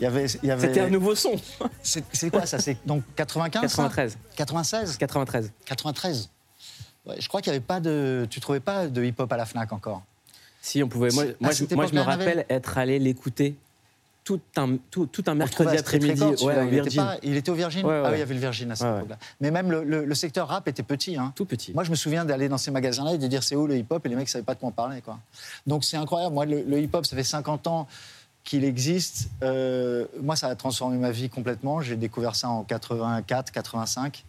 Il 0.00 0.04
y 0.04 0.06
avait. 0.06 0.24
il 0.42 0.48
y 0.48 0.50
avait- 0.50 0.68
C'était 0.68 0.80
un 0.80 0.88
nouveau 0.90 1.14
son. 1.14 1.34
C'est 1.82 2.30
quoi 2.30 2.46
ça 2.46 2.58
C'est 2.58 2.78
donc 2.86 3.02
95 3.14 3.70
ça 3.70 3.82
93. 3.82 4.18
96 4.36 4.96
93. 4.96 5.52
93. 5.66 6.30
Ouais, 7.04 7.16
je 7.20 7.28
crois 7.28 7.40
qu'il 7.42 7.52
n'y 7.52 7.56
avait 7.58 7.64
pas 7.66 7.80
de. 7.80 8.26
Tu 8.30 8.40
trouvais 8.40 8.60
pas 8.60 8.86
de 8.88 9.04
hip-hop 9.04 9.30
à 9.30 9.36
la 9.36 9.44
Fnac 9.44 9.72
encore? 9.72 10.02
Si, 10.62 10.82
on 10.82 10.88
pouvait. 10.88 11.10
Moi, 11.12 11.24
à 11.44 11.50
je, 11.52 11.56
cette 11.58 11.72
moi, 11.72 11.86
je 11.86 11.94
me 11.94 12.00
rappelle 12.00 12.46
être 12.48 12.78
allé 12.78 12.98
l'écouter 12.98 13.54
tout 14.26 14.40
un, 14.56 14.76
tout, 14.90 15.06
tout 15.06 15.22
un 15.28 15.30
On 15.30 15.34
le 15.34 15.38
mercredi 15.38 15.76
après-midi. 15.78 16.20
Ouais, 16.44 16.66
il, 16.68 16.78
était 16.78 16.96
pas- 16.96 17.16
il 17.22 17.36
était 17.36 17.50
au 17.50 17.54
Virgin 17.54 17.86
Ouais, 17.86 18.02
Ah 18.04 18.08
oui, 18.08 18.16
il 18.16 18.18
y 18.18 18.22
avait 18.22 18.34
le 18.34 18.40
Virgin 18.40 18.68
à 18.72 18.74
cette 18.74 18.88
époque-là. 18.96 19.18
Mais 19.40 19.52
même 19.52 19.70
le, 19.70 19.84
le- 19.84 20.04
le 20.04 20.14
secteur 20.16 20.48
rap 20.48 20.66
était 20.66 20.82
petit. 20.82 21.16
Hein. 21.16 21.32
Tout 21.36 21.44
petit. 21.44 21.72
Moi, 21.72 21.84
je 21.84 21.90
me 21.90 21.94
souviens 21.94 22.24
d'aller 22.24 22.48
dans 22.48 22.58
ces 22.58 22.72
magasins-là 22.72 23.14
et 23.14 23.18
de 23.18 23.26
dire 23.28 23.44
c'est 23.44 23.54
où 23.54 23.68
le 23.68 23.76
hip-hop? 23.76 24.04
Et 24.04 24.08
les 24.08 24.16
mecs 24.16 24.26
ne 24.26 24.30
savaient 24.30 24.44
pas 24.44 24.54
de 24.54 24.58
quoi 24.58 24.68
on 24.70 24.72
parlait. 24.72 25.00
Quoi. 25.00 25.18
Donc 25.66 25.84
c'est 25.84 25.96
incroyable. 25.96 26.34
Moi, 26.34 26.44
le, 26.44 26.62
le 26.62 26.80
hip-hop, 26.80 27.06
ça 27.06 27.14
fait 27.14 27.22
50 27.22 27.68
ans 27.68 27.86
qu'il 28.42 28.64
existe. 28.64 29.30
Euh, 29.44 30.06
moi, 30.20 30.34
ça 30.34 30.48
a 30.48 30.56
transformé 30.56 30.96
ma 30.98 31.12
vie 31.12 31.28
complètement. 31.28 31.80
J'ai 31.80 31.94
découvert 31.96 32.34
ça 32.34 32.48
en 32.48 32.64
84, 32.64 33.52
85. 33.52 34.24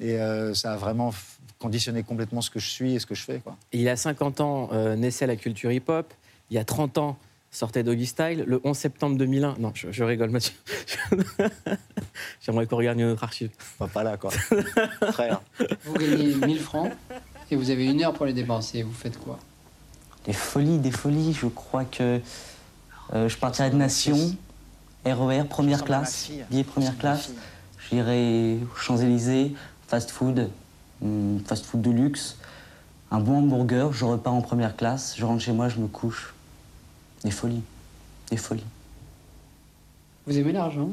Et 0.00 0.18
euh, 0.20 0.54
ça 0.54 0.74
a 0.74 0.76
vraiment 0.76 1.12
conditionné 1.58 2.02
complètement 2.04 2.40
ce 2.40 2.50
que 2.50 2.60
je 2.60 2.68
suis 2.68 2.94
et 2.94 2.98
ce 3.00 3.06
que 3.06 3.14
je 3.16 3.22
fais. 3.24 3.38
Quoi. 3.40 3.56
Il 3.72 3.80
y 3.80 3.88
a 3.88 3.96
50 3.96 4.40
ans, 4.40 4.68
euh, 4.72 4.94
naissait 4.96 5.26
la 5.26 5.34
culture 5.36 5.72
hip-hop. 5.72 6.12
Il 6.50 6.54
y 6.54 6.58
a 6.58 6.64
30 6.64 6.98
ans, 6.98 7.16
sortait 7.54 7.82
Doggy 7.82 8.06
Style. 8.06 8.44
Le 8.46 8.60
11 8.64 8.76
septembre 8.76 9.16
2001, 9.16 9.56
non, 9.58 9.72
je, 9.74 9.90
je 9.90 10.04
rigole, 10.04 10.30
Mathieu. 10.30 10.54
J'aimerais 12.40 12.66
qu'on 12.66 12.76
regarde 12.76 12.98
notre 12.98 13.22
archive. 13.24 13.50
Enfin, 13.78 13.88
pas 13.88 14.02
là, 14.02 14.16
quoi. 14.16 14.30
Frère. 14.30 15.40
Vous 15.84 15.94
gagnez 15.94 16.34
1000 16.34 16.60
francs 16.60 16.90
et 17.50 17.56
vous 17.56 17.70
avez 17.70 17.86
une 17.86 18.02
heure 18.02 18.12
pour 18.12 18.26
les 18.26 18.32
dépenser. 18.32 18.82
Vous 18.82 18.92
faites 18.92 19.18
quoi? 19.18 19.38
Des 20.24 20.32
folies, 20.32 20.78
des 20.78 20.90
folies. 20.90 21.32
Je 21.32 21.46
crois 21.46 21.84
que 21.84 22.20
euh, 23.12 23.28
je 23.28 23.36
partirais 23.36 23.70
de 23.70 23.76
Nation, 23.76 24.34
RER, 25.04 25.44
première 25.48 25.84
classe, 25.84 26.30
billet 26.50 26.64
première 26.64 26.96
classe. 26.98 27.32
J'irai 27.90 28.58
aux 28.62 28.76
Champs-Élysées, 28.76 29.54
fast 29.86 30.10
food, 30.10 30.50
hum, 31.02 31.40
fast 31.46 31.66
food 31.66 31.82
de 31.82 31.90
luxe, 31.90 32.38
un 33.10 33.20
bon 33.20 33.38
hamburger. 33.38 33.92
Je 33.92 34.04
repars 34.04 34.32
en 34.32 34.40
première 34.40 34.74
classe, 34.74 35.14
je 35.16 35.24
rentre 35.24 35.42
chez 35.42 35.52
moi, 35.52 35.68
je 35.68 35.78
me 35.78 35.86
couche. 35.86 36.34
Des 37.24 37.30
folies, 37.30 37.62
des 38.30 38.36
folies. 38.36 38.64
Vous 40.26 40.36
aimez 40.38 40.52
l'argent? 40.52 40.90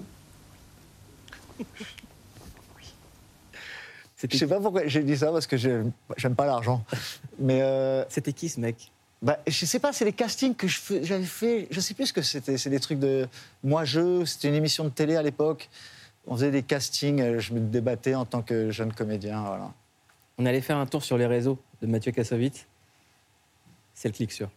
Je 4.29 4.37
sais 4.37 4.47
pas 4.47 4.59
pourquoi 4.59 4.85
j'ai 4.87 5.03
dit 5.03 5.17
ça 5.17 5.31
parce 5.31 5.47
que 5.47 5.57
j'aime 5.57 6.35
pas 6.35 6.45
l'argent. 6.45 6.83
Mais 7.39 7.61
euh, 7.61 8.03
C'était 8.09 8.33
qui 8.33 8.49
ce 8.49 8.59
mec? 8.59 8.91
bah, 9.21 9.39
je 9.47 9.65
sais 9.65 9.79
pas, 9.79 9.93
c'est 9.93 10.05
les 10.05 10.13
castings 10.13 10.55
que 10.55 10.67
j'avais 10.67 11.23
fait. 11.23 11.67
Je 11.71 11.79
sais 11.79 11.93
plus 11.93 12.07
ce 12.07 12.13
que 12.13 12.21
c'était. 12.21 12.57
C'est 12.57 12.69
des 12.69 12.79
trucs 12.79 12.99
de 12.99 13.27
moi 13.63 13.83
je. 13.83 14.23
C'était 14.25 14.47
une 14.47 14.55
émission 14.55 14.83
de 14.83 14.89
télé 14.89 15.15
à 15.15 15.23
l'époque. 15.23 15.69
On 16.27 16.35
faisait 16.35 16.51
des 16.51 16.63
castings. 16.63 17.19
euh, 17.21 17.39
Je 17.39 17.53
me 17.53 17.59
débattais 17.59 18.13
en 18.15 18.25
tant 18.25 18.41
que 18.41 18.69
jeune 18.71 18.93
comédien. 18.93 19.41
Voilà. 19.43 19.71
On 20.37 20.45
allait 20.45 20.61
faire 20.61 20.77
un 20.77 20.85
tour 20.85 21.03
sur 21.03 21.17
les 21.17 21.25
réseaux 21.25 21.57
de 21.81 21.87
Mathieu 21.87 22.11
Kassovitz. 22.11 22.65
C'est 23.95 24.07
le 24.07 24.13
clic 24.13 24.31
sûr. 24.31 24.49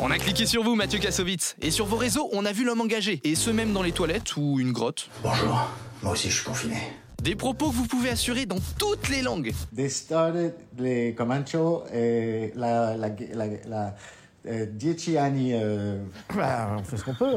On 0.00 0.10
a 0.10 0.18
cliqué 0.18 0.46
sur 0.46 0.62
vous, 0.62 0.74
Mathieu 0.74 0.98
Kassovitz. 0.98 1.56
Et 1.60 1.70
sur 1.70 1.86
vos 1.86 1.96
réseaux, 1.96 2.28
on 2.32 2.44
a 2.44 2.52
vu 2.52 2.64
l'homme 2.64 2.80
engagé. 2.80 3.20
Et 3.24 3.34
ce 3.34 3.50
même 3.50 3.72
dans 3.72 3.82
les 3.82 3.92
toilettes 3.92 4.36
ou 4.36 4.58
une 4.60 4.72
grotte. 4.72 5.08
Bonjour, 5.22 5.68
moi 6.02 6.12
aussi 6.12 6.30
je 6.30 6.36
suis 6.36 6.44
confiné. 6.44 6.76
Des 7.22 7.34
propos 7.34 7.70
que 7.70 7.74
vous 7.74 7.86
pouvez 7.86 8.10
assurer 8.10 8.46
dans 8.46 8.60
toutes 8.78 9.08
les 9.08 9.22
langues. 9.22 9.52
They 9.74 9.90
started 9.90 10.54
les 10.78 11.14
Comancho 11.14 11.84
et 11.92 12.52
la, 12.54 12.96
la, 12.96 13.08
la, 13.34 13.46
la 13.66 13.94
euh, 14.48 14.66
dieci 14.66 15.18
anni, 15.18 15.50
euh, 15.52 15.98
bah, 16.36 16.76
on 16.78 16.82
fait 16.82 16.96
ce 16.96 17.04
qu'on 17.04 17.14
peut. 17.14 17.36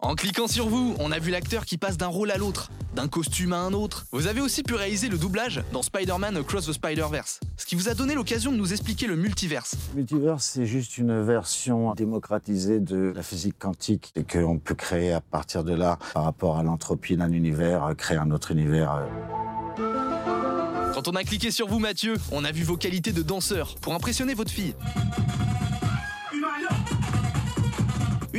En 0.00 0.14
cliquant 0.14 0.46
sur 0.46 0.68
vous, 0.68 0.96
on 0.98 1.12
a 1.12 1.18
vu 1.18 1.30
l'acteur 1.30 1.64
qui 1.64 1.76
passe 1.76 1.98
d'un 1.98 2.06
rôle 2.06 2.30
à 2.30 2.38
l'autre, 2.38 2.70
d'un 2.94 3.08
costume 3.08 3.52
à 3.52 3.58
un 3.58 3.72
autre. 3.72 4.06
Vous 4.12 4.26
avez 4.26 4.40
aussi 4.40 4.62
pu 4.62 4.74
réaliser 4.74 5.08
le 5.08 5.18
doublage 5.18 5.62
dans 5.72 5.82
Spider-Man 5.82 6.36
Across 6.38 6.66
the 6.66 6.72
Spider-Verse, 6.72 7.40
ce 7.56 7.66
qui 7.66 7.74
vous 7.74 7.88
a 7.88 7.94
donné 7.94 8.14
l'occasion 8.14 8.52
de 8.52 8.56
nous 8.56 8.72
expliquer 8.72 9.06
le 9.06 9.16
multiverse. 9.16 9.76
Multiverse, 9.94 10.44
c'est 10.54 10.66
juste 10.66 10.98
une 10.98 11.22
version 11.22 11.94
démocratisée 11.94 12.80
de 12.80 13.12
la 13.14 13.22
physique 13.22 13.58
quantique 13.58 14.12
et 14.16 14.24
qu'on 14.24 14.58
peut 14.58 14.74
créer 14.74 15.12
à 15.12 15.20
partir 15.20 15.64
de 15.64 15.74
là, 15.74 15.98
par 16.14 16.24
rapport 16.24 16.58
à 16.58 16.62
l'entropie 16.62 17.16
d'un 17.16 17.32
univers, 17.32 17.84
euh, 17.84 17.94
créer 17.94 18.18
un 18.18 18.30
autre 18.30 18.50
univers. 18.52 19.06
Quand 20.94 21.08
on 21.08 21.12
a 21.12 21.22
cliqué 21.22 21.50
sur 21.50 21.68
vous, 21.68 21.78
Mathieu, 21.78 22.14
on 22.32 22.44
a 22.44 22.52
vu 22.52 22.62
vos 22.62 22.76
qualités 22.76 23.12
de 23.12 23.22
danseur 23.22 23.76
pour 23.80 23.94
impressionner 23.94 24.34
votre 24.34 24.50
fille. 24.50 24.74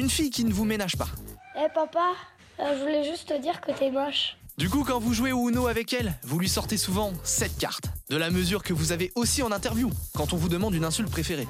Une 0.01 0.09
fille 0.09 0.31
qui 0.31 0.43
ne 0.45 0.51
vous 0.51 0.65
ménage 0.65 0.97
pas. 0.97 1.09
Eh 1.55 1.69
papa, 1.75 2.13
euh, 2.59 2.75
je 2.75 2.81
voulais 2.81 3.03
juste 3.03 3.29
te 3.29 3.39
dire 3.39 3.61
que 3.61 3.71
t'es 3.71 3.91
moche. 3.91 4.35
Du 4.57 4.67
coup, 4.67 4.83
quand 4.83 4.97
vous 4.97 5.13
jouez 5.13 5.31
au 5.31 5.47
Uno 5.47 5.67
avec 5.67 5.93
elle, 5.93 6.15
vous 6.23 6.39
lui 6.39 6.49
sortez 6.49 6.75
souvent 6.75 7.13
7 7.23 7.55
cartes. 7.59 7.85
De 8.09 8.17
la 8.17 8.31
mesure 8.31 8.63
que 8.63 8.73
vous 8.73 8.93
avez 8.93 9.11
aussi 9.13 9.43
en 9.43 9.51
interview, 9.51 9.91
quand 10.15 10.33
on 10.33 10.37
vous 10.37 10.49
demande 10.49 10.73
une 10.73 10.85
insulte 10.85 11.11
préférée. 11.11 11.47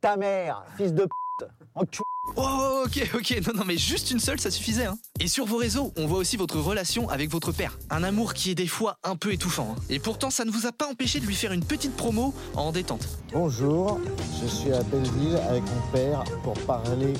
Ta 0.00 0.16
mère, 0.16 0.64
fils 0.78 0.94
de 0.94 1.02
p***. 1.02 1.46
enculé. 1.74 2.04
Oh, 2.36 2.84
ok, 2.86 3.10
ok, 3.16 3.42
non, 3.46 3.52
non, 3.60 3.64
mais 3.66 3.76
juste 3.76 4.10
une 4.10 4.20
seule, 4.20 4.38
ça 4.40 4.50
suffisait. 4.50 4.86
Hein. 4.86 4.96
Et 5.18 5.26
sur 5.26 5.44
vos 5.46 5.56
réseaux, 5.56 5.92
on 5.96 6.06
voit 6.06 6.18
aussi 6.18 6.36
votre 6.36 6.58
relation 6.58 7.08
avec 7.08 7.30
votre 7.30 7.50
père. 7.52 7.76
Un 7.90 8.02
amour 8.02 8.32
qui 8.34 8.50
est 8.50 8.54
des 8.54 8.66
fois 8.68 8.98
un 9.04 9.16
peu 9.16 9.32
étouffant. 9.32 9.74
hein. 9.76 9.82
Et 9.90 9.98
pourtant, 9.98 10.30
ça 10.30 10.44
ne 10.46 10.50
vous 10.50 10.66
a 10.66 10.72
pas 10.72 10.86
empêché 10.86 11.18
de 11.20 11.26
lui 11.26 11.34
faire 11.34 11.52
une 11.52 11.64
petite 11.64 11.96
promo 11.96 12.32
en 12.54 12.72
détente. 12.72 13.06
Bonjour, 13.32 14.00
je 14.42 14.46
suis 14.46 14.72
à 14.72 14.82
Belleville 14.84 15.36
avec 15.48 15.62
mon 15.64 15.92
père 15.92 16.24
pour 16.44 16.54
parler 16.60 17.14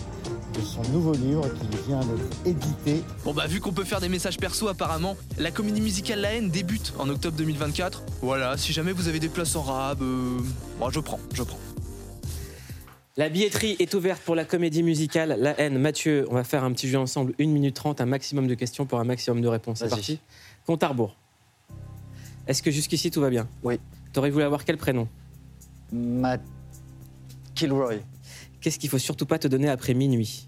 de 0.52 0.60
son 0.60 0.82
nouveau 0.92 1.12
livre 1.12 1.48
qui 1.48 1.76
vient 1.86 2.00
d'être 2.00 2.46
édité. 2.46 3.02
Bon 3.24 3.32
bah 3.32 3.46
vu 3.46 3.60
qu'on 3.60 3.72
peut 3.72 3.84
faire 3.84 4.00
des 4.00 4.08
messages 4.08 4.38
perso 4.38 4.68
apparemment, 4.68 5.16
la 5.38 5.50
comédie 5.50 5.80
musicale 5.80 6.20
La 6.20 6.34
haine 6.34 6.50
débute 6.50 6.92
en 6.98 7.08
octobre 7.08 7.36
2024. 7.36 8.02
Voilà, 8.22 8.56
si 8.56 8.72
jamais 8.72 8.92
vous 8.92 9.08
avez 9.08 9.20
des 9.20 9.28
places 9.28 9.56
en 9.56 9.62
rab, 9.62 10.02
euh... 10.02 10.38
moi 10.78 10.90
je 10.92 11.00
prends, 11.00 11.20
je 11.34 11.42
prends. 11.42 11.58
La 13.16 13.28
billetterie 13.28 13.76
est 13.78 13.92
ouverte 13.94 14.22
pour 14.22 14.34
la 14.34 14.44
comédie 14.44 14.82
musicale 14.82 15.36
La 15.38 15.58
haine. 15.60 15.78
Mathieu, 15.78 16.26
on 16.30 16.34
va 16.34 16.44
faire 16.44 16.64
un 16.64 16.72
petit 16.72 16.88
jeu 16.88 16.98
ensemble, 16.98 17.34
1 17.40 17.46
minute 17.46 17.74
30, 17.74 18.00
un 18.00 18.06
maximum 18.06 18.46
de 18.46 18.54
questions 18.54 18.86
pour 18.86 18.98
un 19.00 19.04
maximum 19.04 19.40
de 19.40 19.48
réponses. 19.48 19.78
C'est 19.80 19.88
parti 19.88 20.20
Compte 20.66 20.82
à 20.82 20.88
rebours. 20.88 21.16
Est-ce 22.46 22.62
que 22.62 22.70
jusqu'ici 22.70 23.10
tout 23.10 23.20
va 23.20 23.30
bien? 23.30 23.48
Oui. 23.62 23.78
T'aurais 24.12 24.30
voulu 24.30 24.44
avoir 24.44 24.64
quel 24.64 24.76
prénom? 24.76 25.06
Matt 25.92 26.40
Kilroy. 27.54 27.98
Qu'est-ce 28.60 28.78
qu'il 28.78 28.90
faut 28.90 28.98
surtout 28.98 29.26
pas 29.26 29.38
te 29.38 29.48
donner 29.48 29.68
après 29.68 29.94
minuit? 29.94 30.46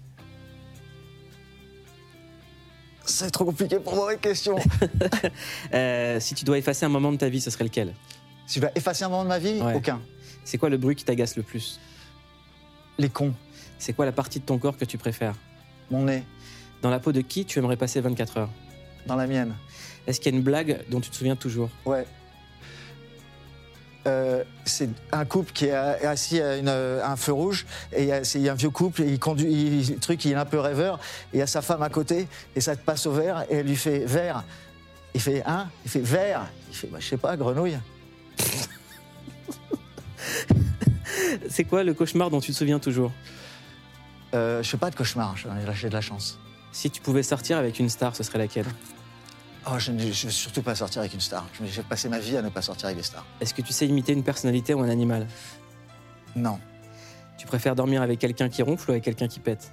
C'est 3.05 3.31
trop 3.31 3.43
compliqué 3.45 3.79
pour 3.79 3.95
moi, 3.95 4.11
les 4.13 4.17
questions. 4.19 4.57
Euh, 5.73 6.19
Si 6.19 6.35
tu 6.35 6.45
dois 6.45 6.57
effacer 6.57 6.85
un 6.85 6.89
moment 6.89 7.11
de 7.11 7.17
ta 7.17 7.27
vie, 7.29 7.41
ce 7.41 7.49
serait 7.49 7.65
lequel? 7.65 7.93
Si 8.47 8.55
je 8.55 8.61
dois 8.61 8.71
effacer 8.75 9.03
un 9.03 9.09
moment 9.09 9.23
de 9.23 9.29
ma 9.29 9.39
vie, 9.39 9.59
Ouais. 9.61 9.73
aucun. 9.75 10.01
C'est 10.45 10.57
quoi 10.57 10.69
le 10.69 10.77
bruit 10.77 10.95
qui 10.95 11.03
t'agace 11.03 11.35
le 11.35 11.43
plus? 11.43 11.79
Les 12.97 13.09
cons. 13.09 13.33
C'est 13.79 13.93
quoi 13.93 14.05
la 14.05 14.11
partie 14.11 14.39
de 14.39 14.45
ton 14.45 14.57
corps 14.57 14.77
que 14.77 14.85
tu 14.85 14.97
préfères? 14.97 15.35
Mon 15.91 16.03
nez, 16.03 16.23
Dans 16.81 16.89
la 16.89 16.99
peau 16.99 17.11
de 17.13 17.21
qui 17.21 17.45
tu 17.45 17.59
aimerais 17.59 17.77
passer 17.77 17.99
24 18.01 18.37
heures? 18.37 18.49
Dans 19.07 19.15
la 19.15 19.25
mienne. 19.27 19.53
Est-ce 20.07 20.19
qu'il 20.19 20.31
y 20.31 20.35
a 20.35 20.37
une 20.37 20.43
blague 20.43 20.83
dont 20.89 20.99
tu 21.01 21.09
te 21.09 21.15
souviens 21.15 21.35
toujours? 21.37 21.69
Ouais. 21.85 22.05
Euh, 24.05 24.43
c'est 24.65 24.89
un 25.13 25.23
couple 25.23 25.53
qui 25.53 25.67
est 25.67 25.71
assis 25.73 26.41
à, 26.41 26.57
une- 26.57 26.67
à 26.67 27.09
un 27.09 27.15
feu 27.15 27.31
rouge 27.31 27.65
et 27.95 28.01
il 28.03 28.09
y 28.09 28.11
a, 28.11 28.19
y 28.37 28.49
un 28.49 28.53
vieux 28.53 28.69
couple 28.69 29.01
et 29.03 29.07
il 29.07 29.17
conduit 29.17 29.49
il- 29.51 29.93
le 29.93 29.99
truc 29.99 30.25
il 30.25 30.33
est 30.33 30.35
un 30.35 30.43
peu 30.45 30.59
rêveur. 30.59 30.99
Et 31.31 31.37
il 31.37 31.39
y 31.39 31.41
a 31.41 31.47
sa 31.47 31.61
femme 31.61 31.81
à 31.83 31.89
côté 31.89 32.27
et 32.55 32.59
ça 32.61 32.75
te 32.75 32.83
passe 32.83 33.05
au 33.05 33.13
vert 33.13 33.45
et 33.49 33.55
elle 33.55 33.65
lui 33.67 33.77
fait 33.77 33.99
vert. 33.99 34.43
Il 35.15 35.21
fait 35.21 35.41
hein 35.45 35.69
il 35.85 35.91
fait 35.91 36.01
vert. 36.01 36.41
Il 36.69 36.75
fait 36.75 36.87
bah, 36.87 36.97
je 36.99 37.07
sais 37.07 37.17
pas 37.17 37.37
grenouille. 37.37 37.77
C'est 41.49 41.63
quoi 41.63 41.83
le 41.83 41.93
cauchemar 41.93 42.29
dont 42.29 42.39
tu 42.41 42.51
te 42.51 42.57
souviens 42.57 42.79
toujours? 42.79 43.11
Euh, 44.33 44.63
je 44.63 44.69
fais 44.69 44.77
pas 44.77 44.89
de 44.89 44.95
cauchemar 44.95 45.35
j'en 45.37 45.55
ai 45.57 45.65
lâché 45.65 45.89
de 45.89 45.93
la 45.93 46.01
chance. 46.01 46.39
Si 46.71 46.89
tu 46.89 47.01
pouvais 47.01 47.23
sortir 47.23 47.57
avec 47.57 47.79
une 47.79 47.89
star, 47.89 48.15
ce 48.15 48.23
serait 48.23 48.39
laquelle? 48.39 48.65
Oh 49.67 49.79
je 49.79 49.91
ne 49.91 50.11
je 50.11 50.25
veux 50.27 50.31
surtout 50.31 50.61
pas 50.61 50.75
sortir 50.75 50.99
avec 51.01 51.13
une 51.13 51.19
star. 51.21 51.45
Je- 51.59 51.65
j'ai 51.65 51.83
passé 51.83 52.09
ma 52.09 52.19
vie 52.19 52.37
à 52.37 52.41
ne 52.41 52.49
pas 52.49 52.61
sortir 52.61 52.85
avec 52.87 52.97
des 52.97 53.03
stars. 53.03 53.25
Est-ce 53.41 53.53
que 53.53 53.61
tu 53.61 53.73
sais 53.73 53.87
imiter 53.87 54.13
une 54.13 54.23
personnalité 54.23 54.73
ou 54.73 54.81
un 54.81 54.89
animal? 54.89 55.27
Non. 56.35 56.59
Tu 57.37 57.47
préfères 57.47 57.75
dormir 57.75 58.01
avec 58.01 58.19
quelqu'un 58.19 58.49
qui 58.49 58.61
ronfle 58.63 58.89
ou 58.89 58.91
avec 58.93 59.03
quelqu'un 59.03 59.27
qui 59.27 59.39
pète? 59.39 59.71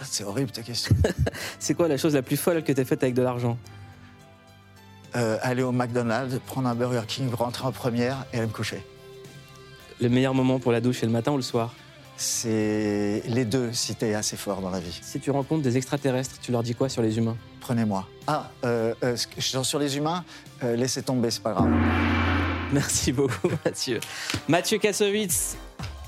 Ah, 0.00 0.04
c'est 0.04 0.24
horrible 0.24 0.50
ta 0.50 0.62
question. 0.62 0.94
C'est 1.60 1.74
quoi 1.74 1.86
la 1.86 1.96
chose 1.96 2.14
la 2.14 2.22
plus 2.22 2.36
folle 2.36 2.62
que 2.64 2.72
t'aies 2.72 2.84
faite 2.84 3.02
avec 3.02 3.14
de 3.14 3.22
l'argent? 3.22 3.56
Euh, 5.14 5.38
aller 5.42 5.62
au 5.62 5.70
McDonald's 5.70 6.40
prendre 6.46 6.68
un 6.68 6.74
Burger 6.74 7.02
King 7.06 7.32
rentrer 7.32 7.64
en 7.66 7.70
première 7.72 8.24
et 8.32 8.38
aller 8.38 8.46
me 8.48 8.52
coucher. 8.52 8.84
Le 10.00 10.08
meilleur 10.08 10.34
moment 10.34 10.58
pour 10.58 10.72
la 10.72 10.80
douche, 10.80 10.98
c'est 11.00 11.06
le 11.06 11.12
matin 11.12 11.30
ou 11.30 11.36
le 11.36 11.42
soir? 11.42 11.72
C'est 12.16 13.22
les 13.26 13.44
deux 13.44 13.72
si 13.72 13.94
t'es 13.94 14.14
assez 14.14 14.36
fort 14.36 14.60
dans 14.60 14.70
la 14.70 14.80
vie. 14.80 14.98
Si 15.02 15.18
tu 15.20 15.30
rencontres 15.30 15.62
des 15.62 15.76
extraterrestres, 15.76 16.36
tu 16.40 16.52
leur 16.52 16.62
dis 16.62 16.74
quoi 16.74 16.88
sur 16.88 17.02
les 17.02 17.18
humains? 17.18 17.36
Prenez-moi. 17.60 18.06
Ah, 18.26 18.50
euh, 18.64 18.94
euh, 19.02 19.16
sur 19.16 19.78
les 19.78 19.96
humains, 19.96 20.24
euh, 20.62 20.76
laissez 20.76 21.02
tomber, 21.02 21.30
c'est 21.30 21.42
pas 21.42 21.52
grave. 21.52 21.70
Merci 22.72 23.12
beaucoup, 23.12 23.48
Mathieu. 23.64 24.00
Mathieu 24.48 24.78
Kassovitz 24.78 25.56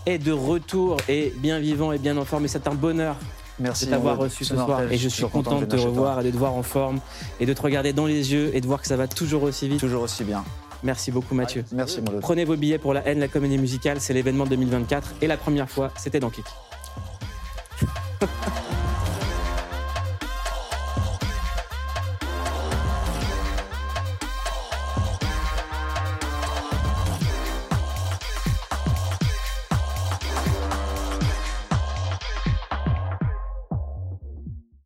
est 0.05 0.19
de 0.19 0.33
retour 0.33 0.97
et 1.09 1.33
bien 1.38 1.59
vivant 1.59 1.92
et 1.92 1.99
bien 1.99 2.16
en 2.16 2.25
forme. 2.25 2.45
Et 2.45 2.49
c'est 2.49 2.69
un 2.69 2.75
bonheur 2.75 3.16
Merci 3.59 3.87
de 3.87 3.90
t'avoir 3.90 4.19
reçu 4.19 4.45
ce 4.45 4.55
soir. 4.55 4.83
Et 4.90 4.99
je 4.99 5.09
suis 5.09 5.27
content 5.29 5.61
de 5.61 5.66
te 5.66 5.77
revoir 5.77 6.21
et 6.21 6.25
de 6.25 6.31
te 6.31 6.37
voir 6.37 6.55
en 6.55 6.62
forme 6.62 7.01
et 7.40 7.47
de 7.47 7.53
te 7.53 7.62
regarder 7.62 7.92
dans 7.92 8.07
les 8.07 8.33
yeux 8.33 8.51
et 8.55 8.61
de 8.61 8.66
voir 8.66 8.81
que 8.81 8.87
ça 8.87 8.97
va 8.97 9.09
toujours 9.09 9.42
aussi 9.45 9.69
vite. 9.69 9.81
Toujours 9.81 10.03
aussi 10.03 10.25
bien. 10.25 10.45
Merci 10.87 11.11
beaucoup, 11.11 11.35
Mathieu. 11.35 11.64
Merci 11.72 12.01
Molo. 12.01 12.20
Prenez 12.20 12.44
vos 12.44 12.57
billets 12.57 12.79
pour 12.79 12.94
la 12.94 13.05
haine, 13.07 13.18
la 13.18 13.27
comédie 13.27 13.59
musicale. 13.59 14.01
C'est 14.01 14.14
l'événement 14.14 14.46
2024. 14.46 15.16
Et 15.20 15.27
la 15.27 15.37
première 15.37 15.68
fois, 15.68 15.90
c'était 15.96 16.20
dans 16.20 16.31
Click. 16.31 16.46